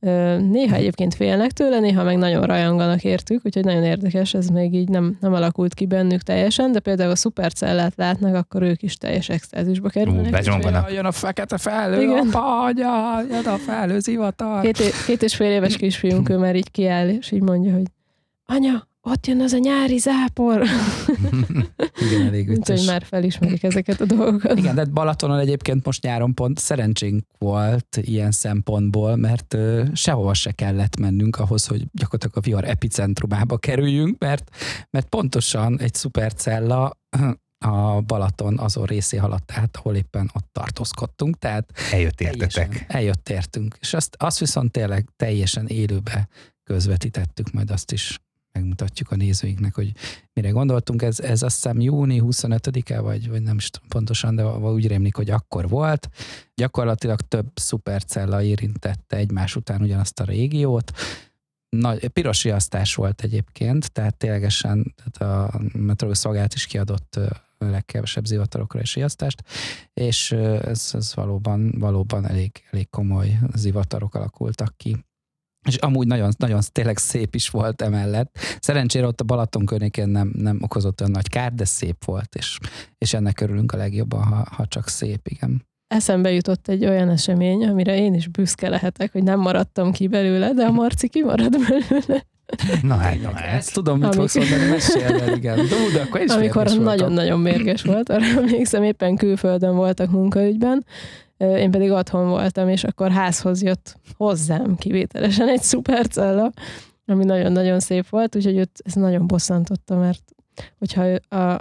[0.00, 4.74] Ö, néha egyébként félnek tőle, néha meg nagyon rajonganak értük, úgyhogy nagyon érdekes, ez még
[4.74, 8.96] így nem, nem alakult ki bennük teljesen, de például a szupercellát látnak, akkor ők is
[8.96, 10.46] teljes extázisba kerülnek.
[10.46, 12.28] Uh, jön a fekete felhő, Igen.
[12.28, 14.62] apa, anya, jön a felhő zivatar.
[14.62, 17.86] Két, két és fél éves kisfiunk, ő már így kiáll, és így mondja, hogy
[18.44, 20.62] anya, ott jön az a nyári zápor.
[22.06, 22.68] Igen, elég vicces.
[22.68, 24.58] Úgyhogy már felismerik ezeket a dolgokat.
[24.58, 30.52] Igen, de Balatonon egyébként most nyáron pont szerencsénk volt ilyen szempontból, mert ö, sehova se
[30.52, 34.50] kellett mennünk ahhoz, hogy gyakorlatilag a vihar epicentrumába kerüljünk, mert,
[34.90, 36.96] mert pontosan egy szupercella
[37.58, 41.38] a Balaton azon részé haladt át, ahol éppen ott tartózkodtunk.
[41.38, 42.84] Tehát eljött értetek.
[42.88, 43.76] Eljött értünk.
[43.80, 46.28] És azt, azt viszont tényleg teljesen élőbe
[46.62, 48.18] közvetítettük, majd azt is
[48.52, 49.92] megmutatjuk a nézőinknek, hogy
[50.32, 51.02] mire gondoltunk.
[51.02, 55.16] Ez, ez azt hiszem júni 25-e, vagy, vagy nem is tudom pontosan, de úgy rémlik,
[55.16, 56.08] hogy akkor volt.
[56.54, 60.92] Gyakorlatilag több szupercella érintette egymás után ugyanazt a régiót.
[61.68, 67.18] Nagy, piros riasztás volt egyébként, tehát ténylegesen tehát a meteorológus szolgálat is kiadott
[67.58, 69.42] legkevesebb zivatarokra is riasztást,
[69.94, 74.96] és ez, ez valóban, valóban elég, elég komoly zivatarok alakultak ki
[75.68, 78.38] és amúgy nagyon, nagyon tényleg szép is volt emellett.
[78.60, 82.58] Szerencsére ott a Balaton környékén nem, nem okozott olyan nagy kár, de szép volt, és,
[82.98, 85.66] és ennek örülünk a legjobban, ha, ha csak szép, igen.
[85.94, 90.52] Eszembe jutott egy olyan esemény, amire én is büszke lehetek, hogy nem maradtam ki belőle,
[90.52, 92.24] de a Marci kimarad belőle.
[92.82, 93.54] Na hát, na hát.
[93.54, 95.56] Ezt tudom, mit fogsz mondani, mesélj igen.
[95.56, 95.62] De,
[95.92, 100.84] de akkor is Amikor nagyon-nagyon mérges volt, arra emlékszem, éppen külföldön voltak munkaügyben,
[101.38, 106.52] én pedig otthon voltam, és akkor házhoz jött hozzám kivételesen egy szupercella,
[107.06, 110.22] ami nagyon-nagyon szép volt, úgyhogy őt ez nagyon bosszantotta, mert
[110.78, 111.02] hogyha
[111.36, 111.60] a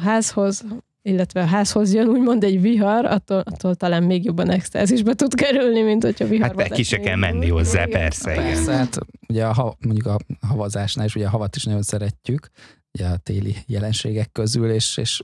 [0.00, 0.64] házhoz,
[1.02, 5.82] illetve a házhoz jön úgymond egy vihar, attól, attól talán még jobban extázisbe tud kerülni,
[5.82, 8.00] mint hogyha vihar Hát ki se kell menni hozzá, igen.
[8.00, 8.32] persze.
[8.32, 8.44] Igen.
[8.44, 8.98] Persze, hát
[9.28, 12.48] ugye a, mondjuk a havazásnál is, ugye a havat is nagyon szeretjük,
[12.92, 15.22] ugye a téli jelenségek közül, és, és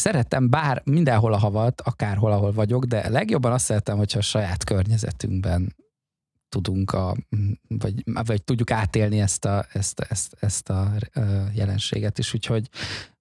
[0.00, 4.64] Szerettem bár mindenhol a havat, akárhol, ahol vagyok, de legjobban azt szeretem, hogyha a saját
[4.64, 5.76] környezetünkben
[6.48, 7.16] tudunk, a,
[7.68, 10.92] vagy, vagy tudjuk átélni ezt a, ezt, ezt, ezt a
[11.54, 12.34] jelenséget is.
[12.34, 12.68] Úgyhogy,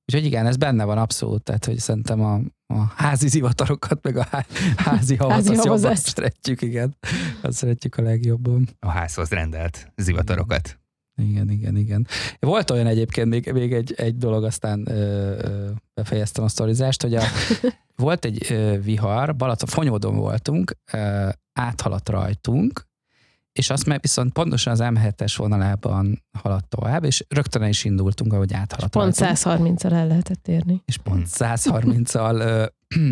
[0.05, 2.41] úgyhogy igen, ez benne van abszolút, tehát hogy szerintem a,
[2.73, 4.27] a házi zivatarokat, meg a
[4.75, 6.97] házi havat, házi azt jobban szeretjük, igen.
[7.41, 8.69] Azt szeretjük a legjobban.
[8.80, 10.80] A házhoz rendelt zivatarokat.
[11.20, 12.07] Igen, igen, igen.
[12.39, 14.93] Volt olyan egyébként, még, még egy, egy dolog, aztán ö,
[15.41, 17.24] ö, befejeztem a sztorizást, hogy a,
[17.95, 22.88] volt egy ö, vihar, Balaton, Fonyódon voltunk, ö, áthaladt rajtunk,
[23.59, 28.53] és azt meg viszont pontosan az M7-es vonalában haladt tovább, és rögtön is indultunk, ahogy
[28.53, 28.91] áthaladt.
[28.91, 30.82] Pont 130-al el lehetett érni.
[30.86, 32.70] És pont 130-al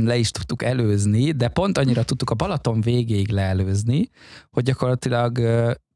[0.09, 4.09] le is tudtuk előzni, de pont annyira tudtuk a Balaton végéig leelőzni,
[4.49, 5.39] hogy gyakorlatilag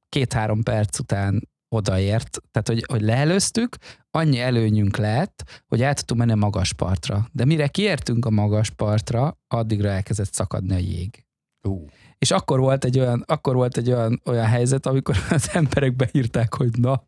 [0.09, 3.75] két-három perc után odaért, tehát hogy, hogy leelőztük,
[4.11, 7.27] annyi előnyünk lett, hogy el tudtunk menni a magas partra.
[7.31, 11.25] De mire kiértünk a magas partra, addigra elkezdett szakadni a jég.
[11.63, 11.89] Uh.
[12.21, 16.53] És akkor volt egy olyan, akkor volt egy olyan, olyan helyzet, amikor az emberek beírták,
[16.53, 17.03] hogy na,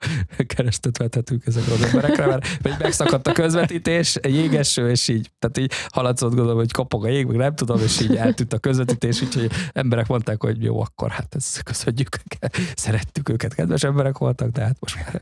[0.48, 5.72] keresztet vethetünk ezekre az emberekre, mert vagy megszakadt a közvetítés, jégeső, és így, tehát így
[5.88, 9.52] haladszott gondolom, hogy kopog a jég, meg nem tudom, és így eltűnt a közvetítés, úgyhogy
[9.72, 12.10] emberek mondták, hogy jó, akkor hát ezt köszönjük,
[12.76, 15.22] szerettük őket, kedves emberek voltak, de hát most már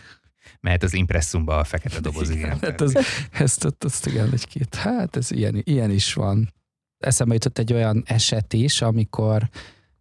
[0.60, 2.58] mehet az impresszumba a fekete doboz, igen.
[2.60, 2.96] hát az,
[3.30, 6.54] ezt, ezt, ezt igen, egy-két, hát ez ilyen, ilyen is van
[7.06, 9.48] eszembe jutott egy olyan eset is, amikor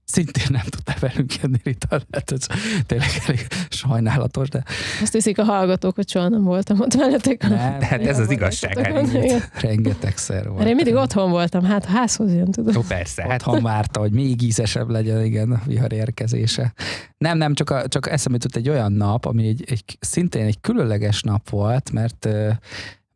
[0.06, 2.46] szintén nem tudtál velünk jönni, Rita, hát ez
[2.86, 4.64] tényleg elég sajnálatos, de...
[5.02, 7.42] Azt hiszik a hallgatók, hogy soha nem voltam ott veletek.
[7.42, 8.78] Nem, hát ez az igazság.
[8.78, 10.68] Hát Rengetegszer volt.
[10.68, 12.76] Én mindig otthon voltam, hát a házhoz jön, tudom.
[12.76, 13.22] Ó, persze.
[13.22, 13.32] Hát.
[13.32, 16.74] Otthon várta, hogy még ízesebb legyen, igen, a vihar érkezése.
[17.18, 20.62] Nem, nem, csak, a, csak eszembe jutott egy olyan nap, ami egy, egy, szintén egy
[20.62, 22.28] különleges nap volt, mert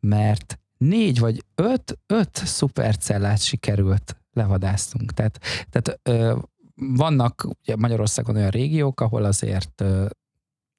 [0.00, 5.12] mert négy vagy öt, öt szupercellát sikerült levadásztunk.
[5.12, 5.38] Tehát,
[5.70, 6.38] tehát ö,
[6.74, 10.06] vannak ugye Magyarországon olyan régiók, ahol azért ö,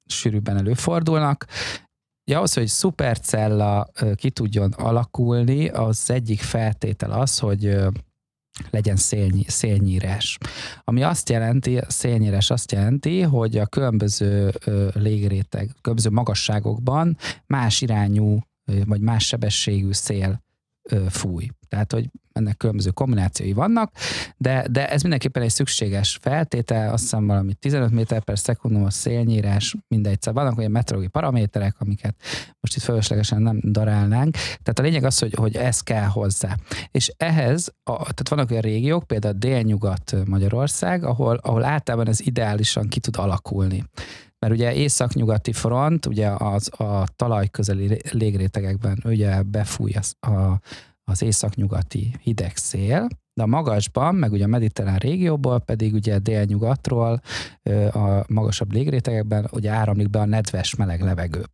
[0.06, 1.46] sűrűbben előfordulnak.
[2.30, 7.76] Ja, ahhoz, hogy szupercella ki tudjon alakulni, az egyik feltétel az, hogy
[8.70, 10.38] legyen szélny, szélnyírás.
[10.84, 14.52] Ami azt jelenti, szélnyírás azt jelenti, hogy a különböző
[14.94, 20.42] légréteg, különböző magasságokban más irányú vagy más sebességű szél
[21.08, 21.48] fúj.
[21.68, 23.92] Tehát, hogy ennek különböző kombinációi vannak,
[24.36, 28.90] de, de ez mindenképpen egy szükséges feltétel, azt hiszem valami 15 méter per szekundum a
[28.90, 32.14] szélnyírás, mindegy, szóval vannak olyan meteorológiai paraméterek, amiket
[32.60, 34.32] most itt fölöslegesen nem darálnánk.
[34.34, 36.56] Tehát a lényeg az, hogy, hogy ez kell hozzá.
[36.90, 42.88] És ehhez, a, tehát vannak olyan régiók, például délnyugat Magyarország, ahol, ahol általában ez ideálisan
[42.88, 43.84] ki tud alakulni
[44.42, 50.60] mert ugye északnyugati front, ugye az, a talaj közeli légrétegekben ugye befúj az, a,
[51.04, 57.20] az északnyugati hideg szél, de a magasban, meg ugye a mediterrán régióból pedig ugye délnyugatról
[57.92, 61.44] a magasabb légrétegekben ugye áramlik be a nedves meleg levegő.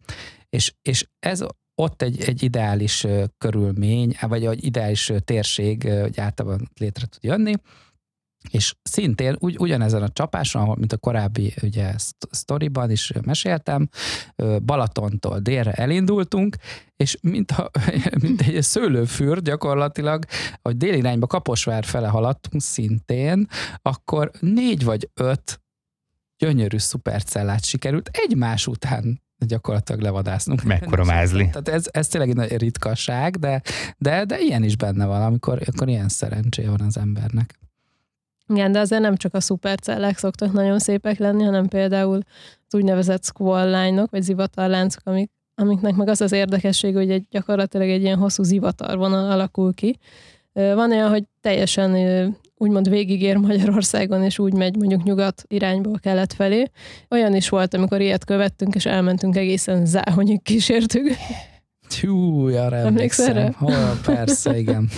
[0.48, 3.06] És, és ez ott egy, egy ideális
[3.38, 7.54] körülmény, vagy egy ideális térség, hogy általában létre tud jönni,
[8.50, 11.94] és szintén ugy, ugyanezen a csapáson, mint a korábbi ugye,
[12.30, 13.88] sztoriban is meséltem,
[14.64, 16.56] Balatontól délre elindultunk,
[16.96, 17.70] és mint, a,
[18.22, 20.24] mint egy szőlőfürt gyakorlatilag,
[20.62, 23.46] hogy délirányba Kaposvár fele haladtunk szintén,
[23.82, 25.60] akkor négy vagy öt
[26.38, 30.62] gyönyörű szupercellát sikerült egymás után gyakorlatilag levadásznunk.
[30.62, 31.48] Mekkora mázli.
[31.48, 33.62] Tehát ez, ez tényleg egy ritkaság, de,
[33.98, 37.57] de, de ilyen is benne van, amikor akkor ilyen szerencséje van az embernek.
[38.48, 42.20] Igen, de azért nem csak a szupercellek szoktak nagyon szépek lenni, hanem például
[42.66, 47.88] az úgynevezett squall line-ok, vagy zivatarláncok, amik, amiknek meg az az érdekesség, hogy egy, gyakorlatilag
[47.88, 49.98] egy ilyen hosszú zivatarvonal alakul ki.
[50.52, 51.92] Van olyan, hogy teljesen
[52.56, 56.70] úgymond végigér Magyarországon, és úgy megy mondjuk nyugat irányból kelet felé.
[57.10, 61.10] Olyan is volt, amikor ilyet követtünk, és elmentünk egészen záhonyig kísértük.
[62.00, 63.52] Hú, arra emlékszem.
[63.52, 64.88] Hol, persze, igen.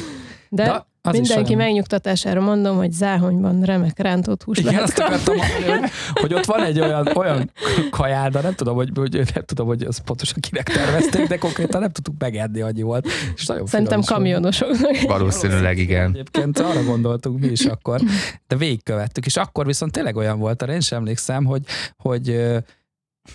[0.48, 5.80] De, De az Mindenki megnyugtatására mondom, hogy záhonyban remek rántott hús Igen, azt akartam mondani,
[5.80, 7.51] hogy, hogy, ott van egy olyan, olyan
[7.90, 11.80] kajád, de nem tudom, hogy, hogy, nem tudom, hogy az pontosan kinek tervezték, de konkrétan
[11.80, 13.07] nem tudtuk megenni, annyi volt.
[13.34, 15.01] És nagyon Szerintem kamionosoknak.
[15.07, 16.11] Valószínűleg igen.
[16.11, 18.01] Egyébként arra gondoltunk mi is akkor,
[18.48, 21.62] de végigkövettük, és akkor viszont tényleg olyan volt, arra én sem emlékszem, hogy,
[21.96, 22.40] hogy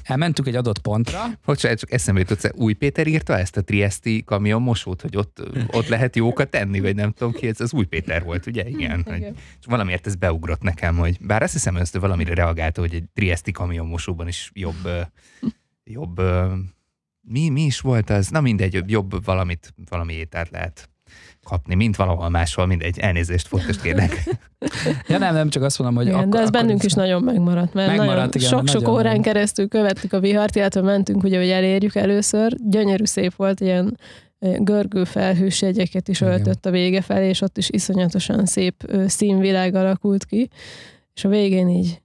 [0.04, 1.24] Elmentünk egy adott pontra.
[1.46, 4.24] Bocsánat, csak eszembe jutott, új Péter írta ezt a Triesti
[4.60, 8.24] mosót, hogy ott, ott lehet jókat tenni, vagy nem tudom ki, ez az új Péter
[8.24, 8.68] volt, ugye?
[8.76, 9.04] Igen.
[9.04, 9.22] Hogy,
[9.60, 13.54] és valamiért ez beugrott nekem, hogy bár azt hiszem, hogy valamire reagálta, hogy egy Triesti
[13.84, 14.90] mosóban is jobb,
[15.84, 16.22] jobb
[17.22, 18.30] mi, mi is volt az?
[18.30, 20.90] Na mindegy, jobb valamit, valami ételt lehet
[21.46, 24.24] kapni, mint valahol máshol, mindegy, elnézést, fontos kérlek.
[25.08, 27.24] Ja nem, nem, csak azt mondom, hogy Igen, akkor, de ez akkor bennünk is nagyon
[27.24, 31.38] megmaradt, mert Megmaradt, nagyon igen, sok-sok nagyon órán keresztül követtük a vihart, illetve mentünk, ugye,
[31.38, 32.56] hogy elérjük először.
[32.64, 33.98] Gyönyörű szép volt, ilyen
[34.40, 36.34] görgő felhős jegyeket is Igen.
[36.34, 40.50] öltött a vége felé, és ott is iszonyatosan szép színvilág alakult ki.
[41.14, 42.02] És a végén így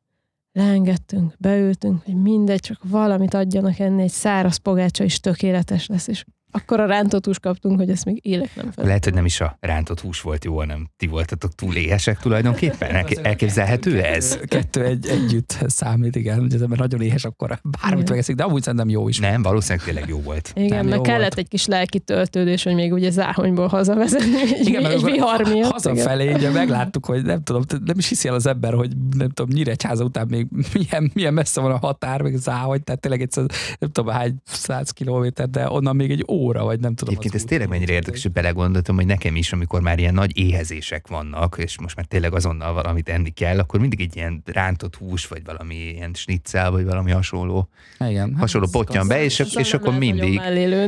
[0.53, 6.25] leengedtünk, beültünk, hogy mindegy, csak valamit adjanak enni, egy száraz pogácsa is tökéletes lesz, és
[6.51, 8.85] akkor a rántott hús kaptunk, hogy ezt még élek nem fel.
[8.85, 13.05] Lehet, hogy nem is a rántott hús volt jó, hanem ti voltatok túl éhesek tulajdonképpen.
[13.23, 14.39] Elképzelhető ez?
[14.47, 18.11] Kettő egy, együtt számít, igen, hogy az ember nagyon éhes, akkor bármit Igen.
[18.11, 19.19] megeszik, de amúgy szerintem jó is.
[19.19, 20.53] Nem, valószínűleg tényleg jó volt.
[20.55, 21.39] Igen, Nem, meg kellett volt.
[21.39, 25.71] egy kis lelki töltődés, hogy még ugye záhonyból hazavezetni egy, Igen, egy vihar miatt.
[25.73, 29.51] Hazafelé ugye megláttuk, hogy nem tudom, nem is hiszi el az ember, hogy nem tudom,
[29.55, 33.45] Nyíregyháza után még milyen, milyen messze van a határ, meg záhogy, tehát tényleg egyszer
[33.79, 37.15] nem tudom hány száz kilométer, de onnan még egy óra, vagy nem tudom.
[37.15, 40.39] Egyébként az ez tényleg mennyire érdekes, hogy belegondoltam, hogy nekem is, amikor már ilyen nagy
[40.39, 44.97] éhezések vannak, és most már tényleg azonnal valamit enni kell, akkor mindig egy ilyen rántott
[44.97, 47.69] hús, vagy valami ilyen schnitzel, vagy valami hasonló,
[47.99, 50.41] Igen, hát hasonló ez potyan be, és, és nem akkor mindig,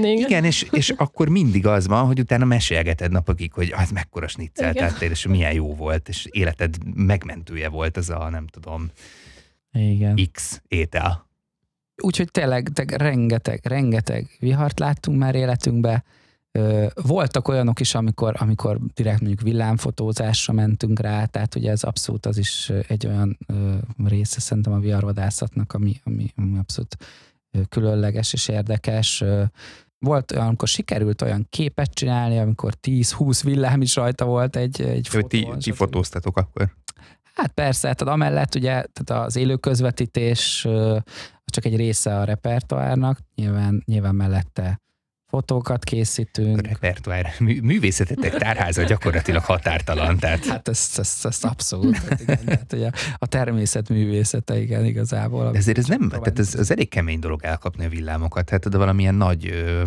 [0.03, 0.44] igen.
[0.44, 5.11] és, és akkor mindig az van, hogy utána mesélgeted napokig, hogy az mekkora schnitzel tettél,
[5.11, 8.90] és milyen jó volt, és életed megmentője volt ez a, nem tudom,
[9.72, 10.28] Igen.
[10.32, 11.30] X étel.
[12.03, 16.05] Úgyhogy tényleg, tényleg rengeteg, rengeteg vihart láttunk már életünkbe.
[17.03, 22.38] Voltak olyanok is, amikor, amikor direkt mondjuk villámfotózásra mentünk rá, tehát ugye ez abszolút az
[22.38, 23.38] is egy olyan
[24.05, 26.97] része szerintem a viharvadászatnak, ami, ami, ami abszolút
[27.68, 29.24] különleges és érdekes.
[29.99, 35.09] Volt olyan, amikor sikerült olyan képet csinálni, amikor 10-20 villám is rajta volt egy, egy
[35.11, 35.74] ti, fotón, ti stb.
[35.74, 36.74] fotóztatok akkor?
[37.34, 40.68] Hát persze, tehát amellett ugye tehát az élő közvetítés
[41.53, 44.80] csak egy része a repertoárnak, nyilván, nyilván mellette
[45.33, 46.66] fotókat készítünk.
[46.66, 52.72] repertoár, mű, művészetetek tárháza gyakorlatilag határtalan, tehát Hát ezt, ezt, ezt abszolút, hát igen, tehát
[52.72, 55.51] ugye a természet művészete, igen, igazából.
[55.51, 58.76] De ezért ez nem, tehát ez, ez elég kemény dolog elkapni a villámokat, hát de
[58.76, 59.83] valamilyen nagy ö,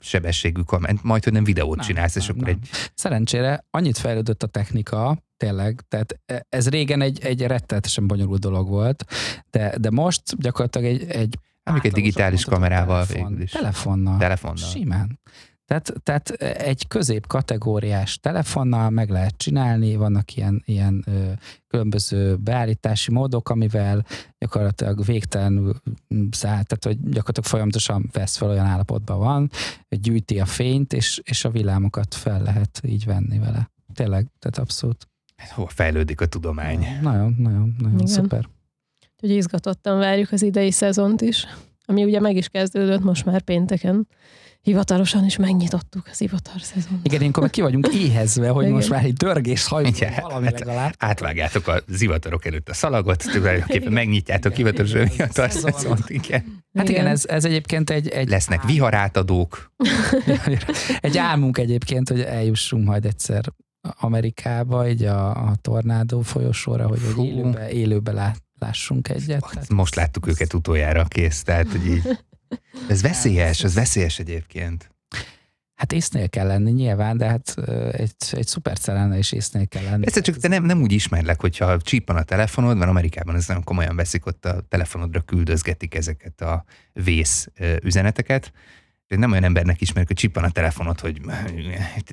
[0.00, 2.58] sebességű kamerát, majd, hogy nem videót Nem, csinálsz, és nem, akkor nem.
[2.62, 8.68] egy Szerencsére annyit fejlődött a technika, tényleg, tehát ez régen egy, egy rettenetesen bonyolult dolog
[8.68, 9.04] volt,
[9.50, 11.38] de, de most gyakorlatilag egy, egy
[11.70, 13.50] Amik egy digitális kamerával telefon, végül is.
[13.50, 14.18] Telefonnal.
[14.18, 14.68] telefonnal.
[14.68, 15.18] Simán.
[15.66, 21.32] Tehát, tehát egy közép kategóriás telefonnal meg lehet csinálni, vannak ilyen, ilyen ö,
[21.66, 24.04] különböző beállítási módok, amivel
[24.38, 25.74] gyakorlatilag végtelenül
[26.14, 29.50] mm, száll, tehát hogy gyakorlatilag folyamatosan vesz fel olyan állapotban van,
[29.88, 33.70] hogy gyűjti a fényt, és, és a villámokat fel lehet így venni vele.
[33.94, 35.08] Tényleg, tehát abszolút.
[35.54, 36.86] Hova fejlődik a tudomány?
[37.02, 38.06] Nagyon, nagyon, nagyon Igen.
[38.06, 38.48] szuper.
[39.22, 41.46] Úgyhogy izgatottan várjuk az idei szezont is,
[41.86, 44.08] ami ugye meg is kezdődött most már pénteken.
[44.60, 47.06] Hivatalosan is megnyitottuk az ivatar szezont.
[47.06, 48.74] Igen, ilyenkor meg ki vagyunk éhezve, hogy Igen.
[48.74, 50.94] most már egy dörgés hajunk, Igen, valami hát- legalább.
[50.98, 55.72] Átvágjátok a zivatarok előtt a szalagot, tulajdonképpen megnyitjátok hivatalosan Igen, a szezon.
[55.72, 56.64] szezont, igen.
[56.78, 59.72] Hát igen, ez, ez egyébként egy, egy Lesznek viharátadók,
[61.00, 63.44] Egy álmunk egyébként, hogy eljussunk majd egyszer
[64.00, 69.48] Amerikába, így a, a tornádó folyosóra, hogy, élőbe, élőbe lát, lássunk egyet.
[69.52, 72.02] Tehát most láttuk őket utoljára kész, tehát hogy így.
[72.88, 74.90] Ez veszélyes, ez veszélyes egyébként.
[75.74, 77.54] Hát észnél kell lenni nyilván, de hát
[77.92, 80.04] egy, egy szuper lenne és észnél kell lenni.
[80.04, 83.64] Persze csak te nem, nem úgy ismerlek, hogyha csípan a telefonod, mert Amerikában ez nagyon
[83.64, 87.48] komolyan veszik, ott a telefonodra küldözgetik ezeket a vész
[87.82, 88.52] üzeneteket.
[89.08, 91.20] Nem olyan embernek ismerek, hogy csippan a telefonod, hogy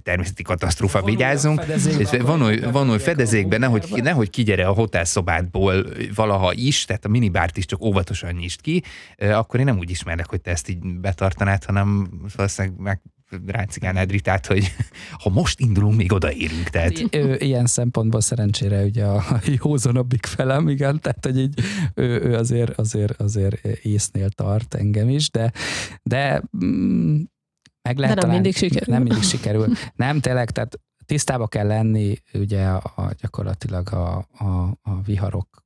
[0.04, 1.64] természeti katasztrófa, a vigyázzunk.
[2.00, 5.86] És akkor vonulj, minden vonulj följöjjek a fedezékbe, nehogy, nehogy kigyere a hotelszobádból
[6.16, 8.84] valaha is, tehát a minibárt is csak óvatosan nyisd ki,
[9.18, 13.02] akkor én nem úgy ismerlek, hogy te ezt így betartanád, hanem valószínűleg meg
[13.46, 14.76] rácigálnád Ritát, hogy
[15.24, 16.70] ha most indulunk, még odaérünk.
[16.70, 19.24] Tehát Hát Ő, ilyen szempontból szerencsére ugye a
[19.64, 21.60] józanabbik felem, igen, tehát hogy így
[21.94, 25.52] ő, ő azért, azért, azért észnél tart engem is, de,
[26.04, 27.22] de mm,
[27.82, 28.94] meg lehet nem talán, mindig sikerül.
[28.94, 29.68] Nem mindig sikerül.
[29.96, 35.62] Nem, tényleg, tehát tisztába kell lenni ugye a, a gyakorlatilag a, a, a viharok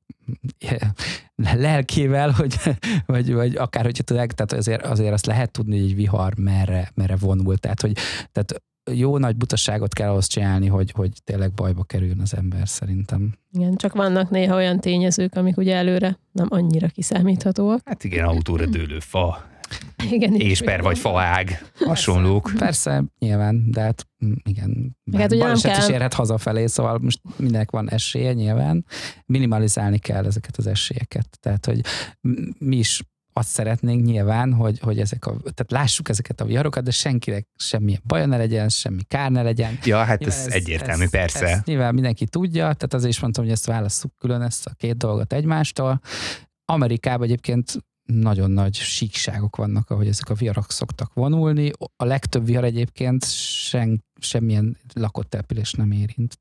[1.36, 2.54] lelkével, hogy,
[3.06, 6.90] vagy, vagy akár, hogyha tudják, tehát azért, azért azt lehet tudni, hogy egy vihar merre,
[6.94, 7.56] merre vonul.
[7.56, 7.92] Tehát, hogy
[8.32, 8.62] tehát
[8.92, 13.34] jó nagy butaságot kell ahhoz csinálni, hogy, hogy tényleg bajba kerüljön az ember szerintem.
[13.52, 17.80] Igen, csak vannak néha olyan tényezők, amik ugye előre nem annyira kiszámíthatóak.
[17.84, 19.47] hát igen, autóra dőlő fa,
[20.10, 22.52] Igen, ésper még vagy faág, hasonlók.
[22.58, 27.70] Persze, nyilván, de hát mm, igen, hát ugye baleset is érhet hazafelé, szóval most mindenek
[27.70, 28.84] van esélye nyilván,
[29.26, 31.38] minimalizálni kell ezeket az esélyeket.
[31.40, 31.80] Tehát, hogy
[32.58, 33.02] mi is
[33.38, 38.00] azt szeretnénk nyilván, hogy, hogy ezek a, tehát lássuk ezeket a viharokat, de senkinek semmilyen
[38.06, 39.78] baja ne legyen, semmi kár ne legyen.
[39.84, 41.46] Ja, hát ez, ez egyértelmű, ez, persze.
[41.46, 44.96] Ezt nyilván mindenki tudja, tehát azért is mondtam, hogy ezt válasszuk külön, ezt a két
[44.96, 46.00] dolgot egymástól.
[46.64, 47.72] Amerikában egyébként
[48.12, 51.70] nagyon nagy síkságok vannak, ahogy ezek a viharok szoktak vonulni.
[51.96, 56.38] A legtöbb vihar egyébként sen, semmilyen lakott település nem érint.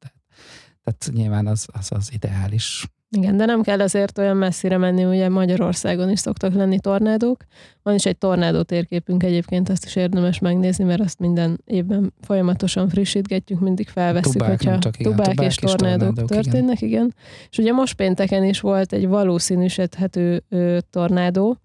[0.84, 5.29] Tehát nyilván az, az az ideális igen, de nem kell azért olyan messzire menni, ugye
[5.29, 7.45] Magyarországon is szoktak lenni tornádók.
[7.83, 12.89] Van is egy tornádó térképünk egyébként, azt is érdemes megnézni, mert azt minden évben folyamatosan
[12.89, 16.89] frissítgetjük, mindig felveszünk, tubák, hogyha csak, igen, tubák, tubák és tornádók, tornádók történnek, igen.
[16.89, 17.13] igen.
[17.49, 21.57] És ugye most pénteken is volt egy valószínűsíthető ö, tornádó,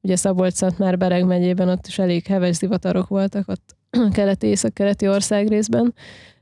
[0.00, 3.76] ugye szabolcs már Bereg megyében ott is elég heves zivatarok voltak, ott
[4.12, 5.94] keleti, észak-keleti országrészben,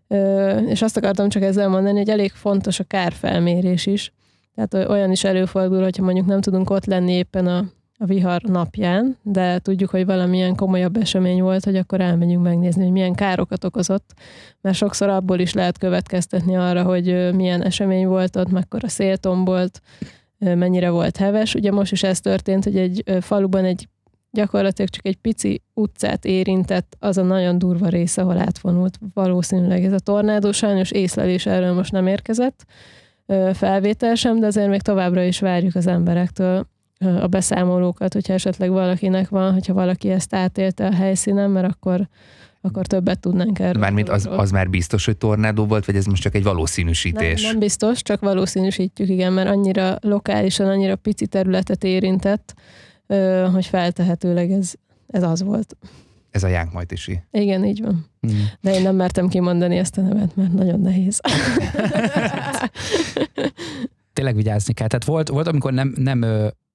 [0.09, 4.13] ö, és azt akartam csak ezzel mondani, hogy elég fontos a kárfelmérés is,
[4.55, 7.65] tehát olyan is előfordul, hogyha mondjuk nem tudunk ott lenni éppen a,
[7.99, 12.93] a vihar napján, de tudjuk, hogy valamilyen komolyabb esemény volt, hogy akkor elmegyünk megnézni, hogy
[12.93, 14.15] milyen károkat okozott,
[14.61, 19.81] mert sokszor abból is lehet következtetni arra, hogy milyen esemény volt ott, mekkora széltombolt,
[20.39, 21.55] mennyire volt heves.
[21.55, 23.89] Ugye most is ez történt, hogy egy faluban egy
[24.31, 29.93] gyakorlatilag csak egy pici utcát érintett az a nagyon durva része, ahol átvonult valószínűleg ez
[29.93, 30.53] a tornádó.
[30.53, 32.65] Sajnos észlelés erről most nem érkezett,
[33.53, 36.67] felvétel sem, de azért még továbbra is várjuk az emberektől
[36.99, 42.09] a beszámolókat, hogyha esetleg valakinek van, hogyha valaki ezt átélte a helyszínen, mert akkor
[42.61, 43.81] akkor többet tudnánk erről.
[43.81, 47.43] Mármint az, az már biztos, hogy tornádó volt, vagy ez most csak egy valószínűsítés?
[47.43, 52.55] Nem, nem biztos, csak valószínűsítjük, igen, mert annyira lokálisan, annyira pici területet érintett,
[53.53, 54.73] hogy feltehetőleg ez,
[55.07, 55.77] ez az volt.
[56.31, 57.21] Ez a Jánk Majtisi.
[57.31, 58.07] Igen, így van.
[58.61, 61.21] De én nem mertem kimondani ezt a nevet, mert nagyon nehéz.
[64.13, 64.87] Tényleg vigyázni kell.
[64.87, 66.25] Tehát volt, volt amikor nem, nem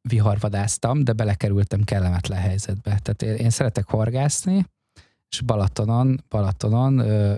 [0.01, 2.99] viharvadáztam, de belekerültem kellemetlen helyzetbe.
[3.03, 4.65] Tehát én, én szeretek horgászni,
[5.29, 7.35] és Balatonon, Balatonon ö,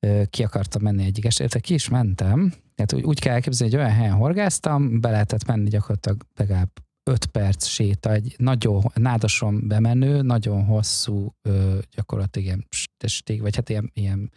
[0.00, 3.82] ö, ki akartam menni egyik estére, ki is mentem, tehát úgy, úgy kell elképzelni, hogy
[3.82, 6.70] olyan helyen horgáztam, be lehetett menni gyakorlatilag legalább
[7.10, 12.66] 5 perc séta, egy nagyon nádason bemenő, nagyon hosszú, ö, gyakorlatilag ilyen
[13.06, 14.30] stég, vagy hát ilyen, ilyen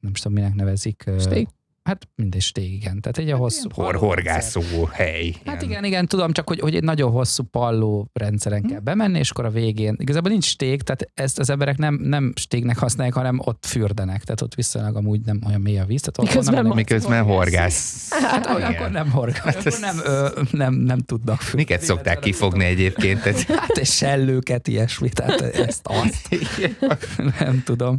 [0.00, 1.06] nem tudom, minek nevezik.
[1.06, 1.48] Ö, stég.
[1.82, 3.00] Hát mindegy stég, igen.
[3.00, 3.68] Tehát egy hát hosszú...
[3.74, 5.34] Hor, horgászó hely.
[5.44, 8.84] Hát igen, igen, tudom, csak hogy, hogy egy nagyon hosszú palló rendszeren kell hm.
[8.84, 12.78] bemenni, és akkor a végén, igazából nincs stég, tehát ezt az emberek nem, nem stégnek
[12.78, 16.00] használják, hanem ott fürdenek, tehát ott viszonylag amúgy nem olyan mély a víz.
[16.00, 18.10] Tehát miközben, nem, miközben horgász.
[18.10, 21.62] Hát akkor nem horgász, hát akkor nem, ö, nem, nem tudnak fürdeni.
[21.62, 23.20] Miket szokták kifogni egyébként?
[23.62, 26.28] Hát és sellőket, ilyesmi, tehát ezt azt.
[27.38, 27.98] nem tudom.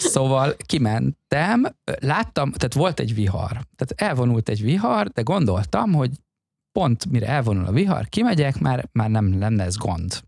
[0.00, 1.66] Szóval kimentem,
[2.00, 3.50] láttam, tehát volt egy vihar.
[3.50, 6.10] Tehát elvonult egy vihar, de gondoltam, hogy
[6.72, 10.22] pont mire elvonul a vihar, kimegyek, már, már nem lenne ez gond.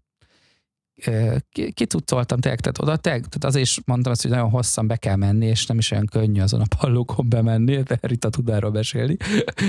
[1.73, 5.17] Kicucoltam tényleg, tehát oda tényleg, tehát azért is mondtam azt, hogy nagyon hosszan be kell
[5.17, 9.17] menni, és nem is olyan könnyű azon a pallókon bemenni, de Rita tud erről mesélni.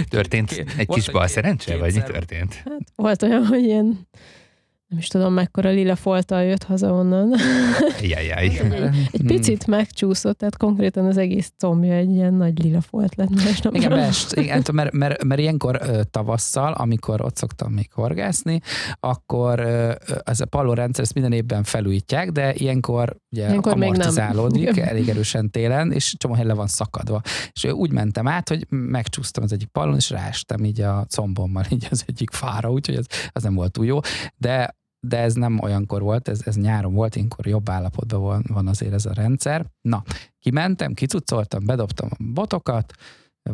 [0.09, 2.53] Történt egy kis bal szerencse, vagy mi történt?
[2.53, 4.07] Hát volt olyan, hogy ilyen
[4.93, 7.33] nem is tudom, mekkora lila folttal jött haza onnan.
[8.01, 8.45] Jajjaj.
[8.59, 13.29] egy, egy picit megcsúszott, tehát konkrétan az egész combja egy ilyen nagy lila folt lett
[13.29, 13.79] másnapra.
[13.79, 15.79] Igen, best, igen mert, mert, mert ilyenkor
[16.11, 18.59] tavasszal, amikor ott szoktam még horgászni,
[18.99, 19.59] akkor
[20.23, 25.91] ez a pallórendszer ezt minden évben felújítják, de ilyenkor ugye ilyenkor amortizálódik elég erősen télen,
[25.91, 27.21] és csomó hely le van szakadva.
[27.51, 31.87] És úgy mentem át, hogy megcsúsztam az egyik pallon, és ráestem így a combommal így
[31.89, 33.99] az egyik fára, úgyhogy ez, az nem volt túl jó.
[34.37, 38.67] De de ez nem olyankor volt, ez, ez nyáron volt, inkor jobb állapotban van, van
[38.67, 39.65] azért ez a rendszer.
[39.81, 40.03] Na,
[40.39, 42.93] kimentem, kicucoltam, bedobtam a botokat,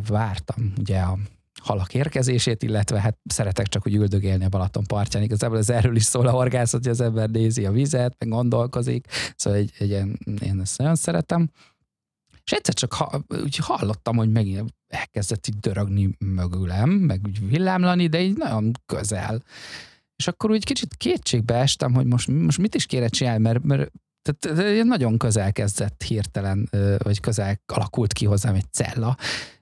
[0.08, 1.18] vártam ugye a
[1.62, 5.24] halak érkezését, illetve hát szeretek csak úgy üldögélni a Balaton partján.
[5.24, 9.08] Igazából ez erről is szól a horgászat, hogy az ember nézi a vizet, meg gondolkozik,
[9.36, 11.50] szóval egy, egy ilyen, én ezt nagyon szeretem.
[12.44, 18.08] És egyszer csak ha, úgy hallottam, hogy megint elkezdett itt dörögni mögülem, meg úgy villámlani,
[18.08, 19.44] de így nagyon közel.
[20.20, 23.92] És akkor úgy kicsit kétségbe estem, hogy most, most mit is kéne csinálni, mert, mert
[24.22, 29.18] tehát nagyon közel kezdett hirtelen, vagy közel alakult ki hozzám egy cella,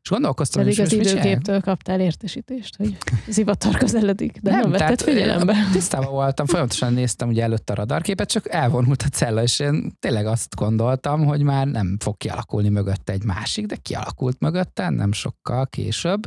[0.08, 2.98] és gondolkoztam, Pedig az időképtől kaptál értesítést, hogy
[3.28, 5.56] zivatar közeledik, de nem, nem vetted figyelembe.
[5.72, 10.26] Tisztában voltam, folyamatosan néztem ugye előtt a radarképet, csak elvonult a cella, és én tényleg
[10.26, 15.68] azt gondoltam, hogy már nem fog kialakulni mögötte egy másik, de kialakult mögötte, nem sokkal
[15.68, 16.22] később,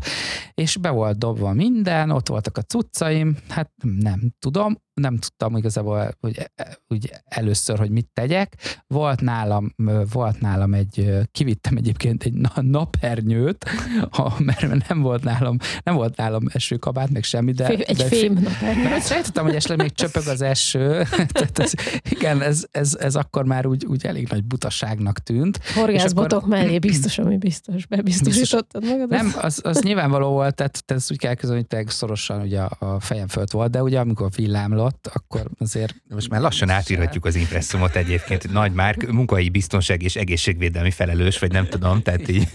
[0.54, 3.70] és be volt dobva minden, ott voltak a cuccaim, hát
[4.00, 6.50] nem tudom, nem tudtam igazából, hogy,
[6.86, 8.56] hogy először, hogy mit tegyek.
[8.86, 9.74] Volt nálam,
[10.12, 13.64] volt nálam egy, kivittem egyébként egy napernyőt,
[14.16, 17.64] ha, mert nem volt nálam, nem volt nálam esőkabát, meg semmi, de...
[17.64, 21.02] Fé- egy de fém Hát sejtettem, hogy esetleg még csöpög az eső.
[21.32, 21.72] Tehát ez,
[22.10, 25.60] igen, ez, ez, ez, akkor már úgy, úgy elég nagy butaságnak tűnt.
[25.74, 26.48] Horgászbotok akkor...
[26.48, 27.86] mellé biztos, ami biztos.
[27.86, 29.08] Bebiztosítottad magad.
[29.08, 32.76] Nem, az, az nyilvánvaló volt, tehát, tehát ezt úgy kell közölni, hogy szorosan ugye a,
[32.78, 35.94] a fejem fölött volt, de ugye amikor villámlott, akkor azért...
[36.08, 38.52] Most már lassan átírhatjuk az impresszumot egyébként.
[38.52, 42.48] Nagy már munkai biztonság és egészségvédelmi felelős, vagy nem tudom, tehát így...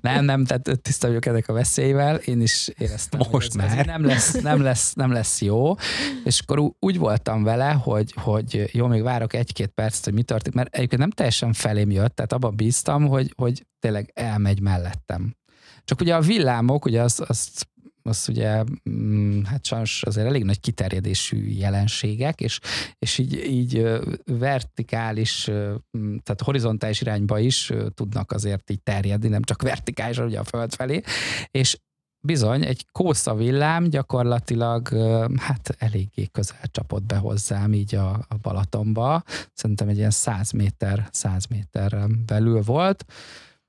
[0.00, 3.20] Nem, nem, tehát tiszta vagyok ennek a veszélyvel, én is éreztem.
[3.30, 3.78] Most már.
[3.78, 5.74] Ez nem, lesz, nem, lesz, nem lesz jó,
[6.24, 10.56] és akkor úgy voltam vele, hogy, hogy jó, még várok egy-két percet, hogy mi történik,
[10.56, 15.36] mert egyébként nem teljesen felém jött, tehát abban bíztam, hogy, hogy tényleg elmegy mellettem.
[15.84, 17.68] Csak ugye a villámok, ugye azt, azt
[18.06, 22.60] az ugye, mm, hát sajnos azért elég nagy kiterjedésű jelenségek, és,
[22.98, 23.88] és így, így
[24.24, 30.44] vertikális, mm, tehát horizontális irányba is tudnak azért így terjedni, nem csak vertikálisan ugye a
[30.44, 31.00] föld felé,
[31.50, 31.78] és
[32.24, 34.88] bizony, egy kósza villám gyakorlatilag
[35.36, 39.22] hát eléggé közel csapott be hozzám így a, a Balatonba.
[39.52, 43.04] Szerintem egy ilyen 100 méter, 100 méter belül volt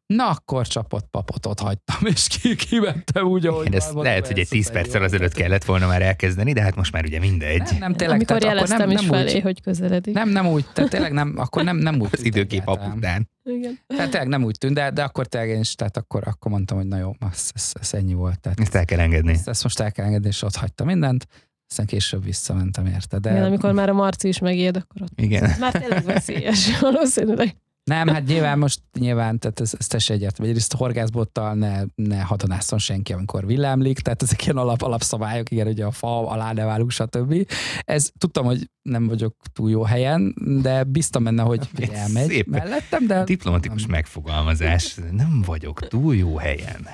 [0.08, 4.39] Na, akkor csapott papot ott hagytam, és ki, kimentem úgy, ahogy Én ezt lehet, hogy
[4.39, 7.62] egy 10 perccel azelőtt kellett volna már elkezdeni, de hát most már ugye mindegy.
[7.62, 8.16] Nem, nem tényleg.
[8.16, 10.14] Amikor tehát akkor nem, is nem felé, úgy, hogy közeledik.
[10.14, 12.08] Nem, nem úgy, tehát tényleg nem, akkor nem, nem úgy.
[12.12, 13.30] Az időkép után.
[13.43, 13.80] Igen.
[13.88, 16.78] Tehát tényleg nem úgy tűnt, de, de akkor tényleg én is, tehát akkor, akkor mondtam,
[16.78, 18.39] hogy na jó, ez, ez, ez ennyi volt.
[18.39, 19.32] Tehát ezt el kell engedni.
[19.32, 21.28] Ezt, ezt most el kell engedni, és ott hagytam mindent.
[21.70, 23.20] Aztán később visszamentem érte.
[23.20, 23.32] De...
[23.32, 25.51] Igen, amikor már a Marci is megijed, akkor ott Igen.
[25.60, 27.56] már tényleg veszélyes, valószínűleg.
[27.86, 30.49] Nem, hát nyilván most nyilván, tehát ez, ez teljesen egyértelmű.
[30.51, 35.67] Egyrészt a horgászbottal ne, ne hatonászon senki, amikor villámlik, tehát ezek ilyen alap, alapszabályok, igen,
[35.67, 37.51] ugye a fa alá ne válunk, stb.
[37.81, 42.47] Ez tudtam, hogy nem vagyok túl jó helyen, de biztam benne, hogy elmegy Szép.
[42.47, 43.23] mellettem, de...
[43.23, 43.91] Diplomatikus nem.
[43.91, 44.95] megfogalmazás.
[45.11, 46.88] Nem vagyok túl jó helyen.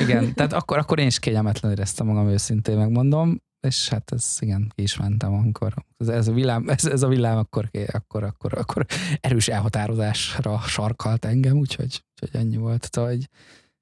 [0.00, 4.72] Igen, tehát akkor, akkor én is kényelmetlen éreztem magam őszintén, megmondom és hát ez igen,
[4.74, 8.58] ki is mentem, amikor ez, ez a villám, ez, ez a villám akkor, akkor, akkor,
[8.58, 8.86] akkor
[9.20, 12.90] erős elhatározásra sarkalt engem, úgyhogy, úgyhogy ennyi volt.
[12.90, 13.28] Tehát, hogy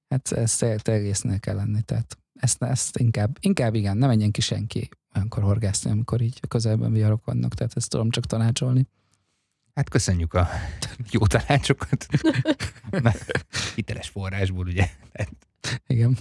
[0.09, 4.89] hát ezt egésznél kell lenni, tehát ezt, ezt inkább, inkább igen, ne menjen ki senki
[5.17, 8.87] olyankor horgászni, amikor így a közelben viharok vannak, tehát ezt tudom csak tanácsolni.
[9.75, 10.49] Hát köszönjük a
[11.11, 12.07] jó tanácsokat.
[13.75, 14.89] Hiteles forrásból, ugye?
[15.87, 16.17] Igen.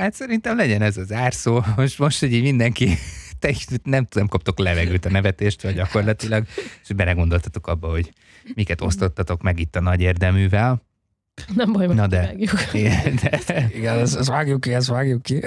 [0.00, 1.62] Hát szerintem legyen ez az árszó.
[1.76, 2.98] Most, most hogy így mindenki
[3.38, 6.46] te nem, nem kaptok levegőt a nevetést, vagy gyakorlatilag,
[6.82, 8.12] és belegondoltatok abba, hogy
[8.54, 10.82] miket osztottatok meg itt a nagy érdeművel.
[11.54, 12.34] Nem baj, Na de,
[13.46, 15.40] de, igen, ezt, ezt vágjuk ki, ezt vágjuk ki.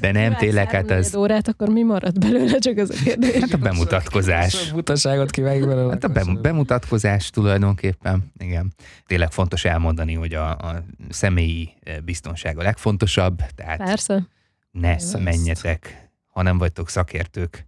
[0.00, 1.14] De nem, tényleg, hát ez...
[1.14, 3.40] órát, akkor mi marad belőle, csak az a kérdés.
[3.40, 4.70] Hát a bemutatkozás.
[4.70, 5.90] A butaságot kivágjuk belőle.
[5.90, 8.72] Hát a bem- bemutatkozás tulajdonképpen, igen.
[9.06, 14.26] Tényleg fontos elmondani, hogy a, a személyi eh, biztonság a legfontosabb, tehát Persze.
[14.70, 15.18] ne Persze.
[15.18, 17.66] menjetek, ha nem vagytok szakértők,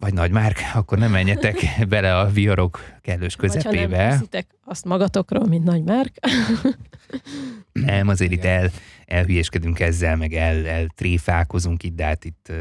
[0.00, 1.56] vagy nagy márk, akkor nem menjetek
[1.88, 4.08] bele a viharok kellős közepébe.
[4.08, 6.14] Vagy ha nem azt magatokról, mint nagy márk.
[7.72, 8.70] nem, azért itt el,
[9.06, 12.52] elhülyéskedünk ezzel, meg el, eltréfálkozunk itt, de hát itt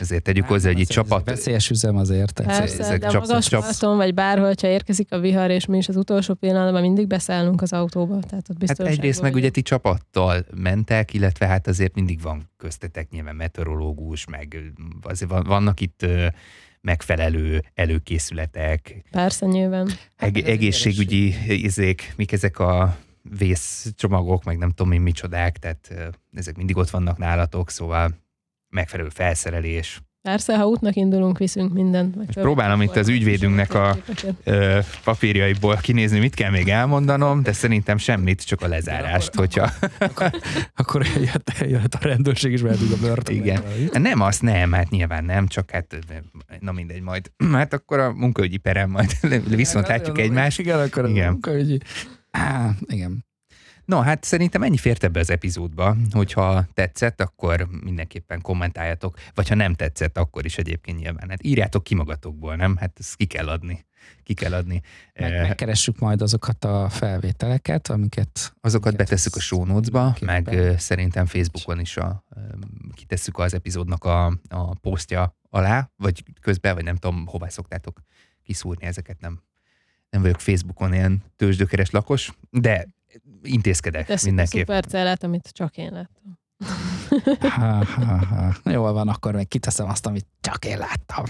[0.00, 1.24] ezért tegyük hát, hozzá, hogy itt csapat...
[1.24, 2.40] Veszélyes üzem azért.
[2.40, 3.64] Persze, ezek de csap, magas csap...
[3.80, 7.72] Vagy bárhol, ha érkezik a vihar, és mi is az utolsó pillanatban mindig beszállunk az
[7.72, 8.18] autóba.
[8.28, 13.10] Tehát ott hát egyrészt meg ugye ti csapattal mentek, illetve hát azért mindig van köztetek
[13.10, 14.72] nyilván meteorológus, meg
[15.02, 16.06] azért vannak itt
[16.80, 19.04] megfelelő előkészületek.
[19.10, 19.88] Persze, nyilván.
[20.16, 22.96] Hát Eg- egészségügyi izék, mik ezek a
[23.38, 25.94] vészcsomagok, meg nem tudom én micsodák, tehát
[26.32, 28.18] ezek mindig ott vannak nálatok, szóval
[28.70, 30.00] megfelelő felszerelés.
[30.22, 32.16] Persze, ha útnak indulunk, viszünk mindent.
[32.16, 33.96] Meg próbálom itt az ügyvédünknek a
[34.44, 39.70] ö, papírjaiból kinézni, mit kell még elmondanom, de szerintem semmit, csak a lezárást, akkor, hogyha...
[39.98, 40.30] Akkor,
[40.80, 43.34] akkor jött, jött a rendőrség is, mert a börtön.
[43.34, 43.62] Igen.
[43.92, 45.98] Nem, azt nem, hát nyilván nem, csak hát
[46.60, 49.10] na mindegy, majd hát akkor a munkaügyi perem majd
[49.56, 50.58] viszont látjuk egymást.
[50.58, 51.28] Igen, akkor igen.
[51.28, 51.78] a munkaügyi...
[52.30, 53.24] Á, igen.
[53.88, 59.54] No, hát szerintem ennyi fért ebbe az epizódba, hogyha tetszett, akkor mindenképpen kommentáljatok, vagy ha
[59.54, 61.28] nem tetszett, akkor is egyébként nyilván.
[61.28, 62.76] Hát írjátok ki magatokból, nem?
[62.76, 63.86] Hát ezt ki kell adni.
[64.22, 64.80] Ki kell adni.
[65.14, 68.54] Meg, eh, megkeressük majd azokat a felvételeket, amiket...
[68.60, 72.24] Azokat amiket betesszük a show notes-ba, meg uh, szerintem Facebookon is a,
[72.94, 78.02] kitesszük az epizódnak a, a posztja alá, vagy közben, vagy nem tudom, hová szoktátok
[78.42, 79.42] kiszúrni ezeket, nem
[80.10, 82.86] nem vagyok Facebookon ilyen tőzsdökeres lakos, de
[83.42, 84.68] intézkedek Teszik mindenképp.
[84.68, 86.38] a szupercellát, amit csak én láttam.
[87.40, 88.70] ha, ha, ha.
[88.70, 91.24] Jól van, akkor meg kiteszem azt, amit csak én láttam.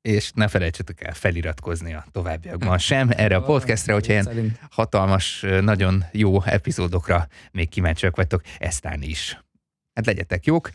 [0.00, 6.04] és ne felejtsetek el feliratkozni a továbbiakban sem erre a podcastre, hogyha ilyen hatalmas, nagyon
[6.12, 9.40] jó epizódokra még kíváncsiak vagytok, eztán is.
[9.94, 10.70] Hát legyetek jók.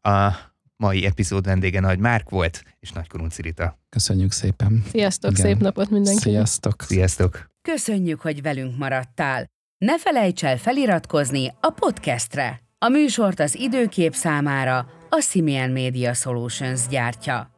[0.00, 0.32] A
[0.76, 3.78] mai epizód vendége Nagy Márk volt, és Nagy Kurunci Rita.
[3.88, 4.84] Köszönjük szépen.
[4.90, 5.44] Sziasztok, Igen.
[5.44, 6.22] szép napot mindenkinek.
[6.22, 6.82] Sziasztok.
[6.82, 7.50] Sziasztok.
[7.62, 9.50] Köszönjük, hogy velünk maradtál.
[9.78, 12.60] Ne felejts el feliratkozni a podcastre!
[12.78, 17.50] A műsort az időkép számára a Simian Media Solutions gyártja.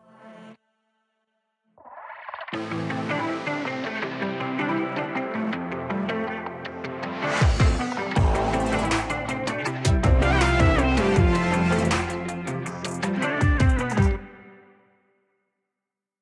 [2.52, 2.89] thank you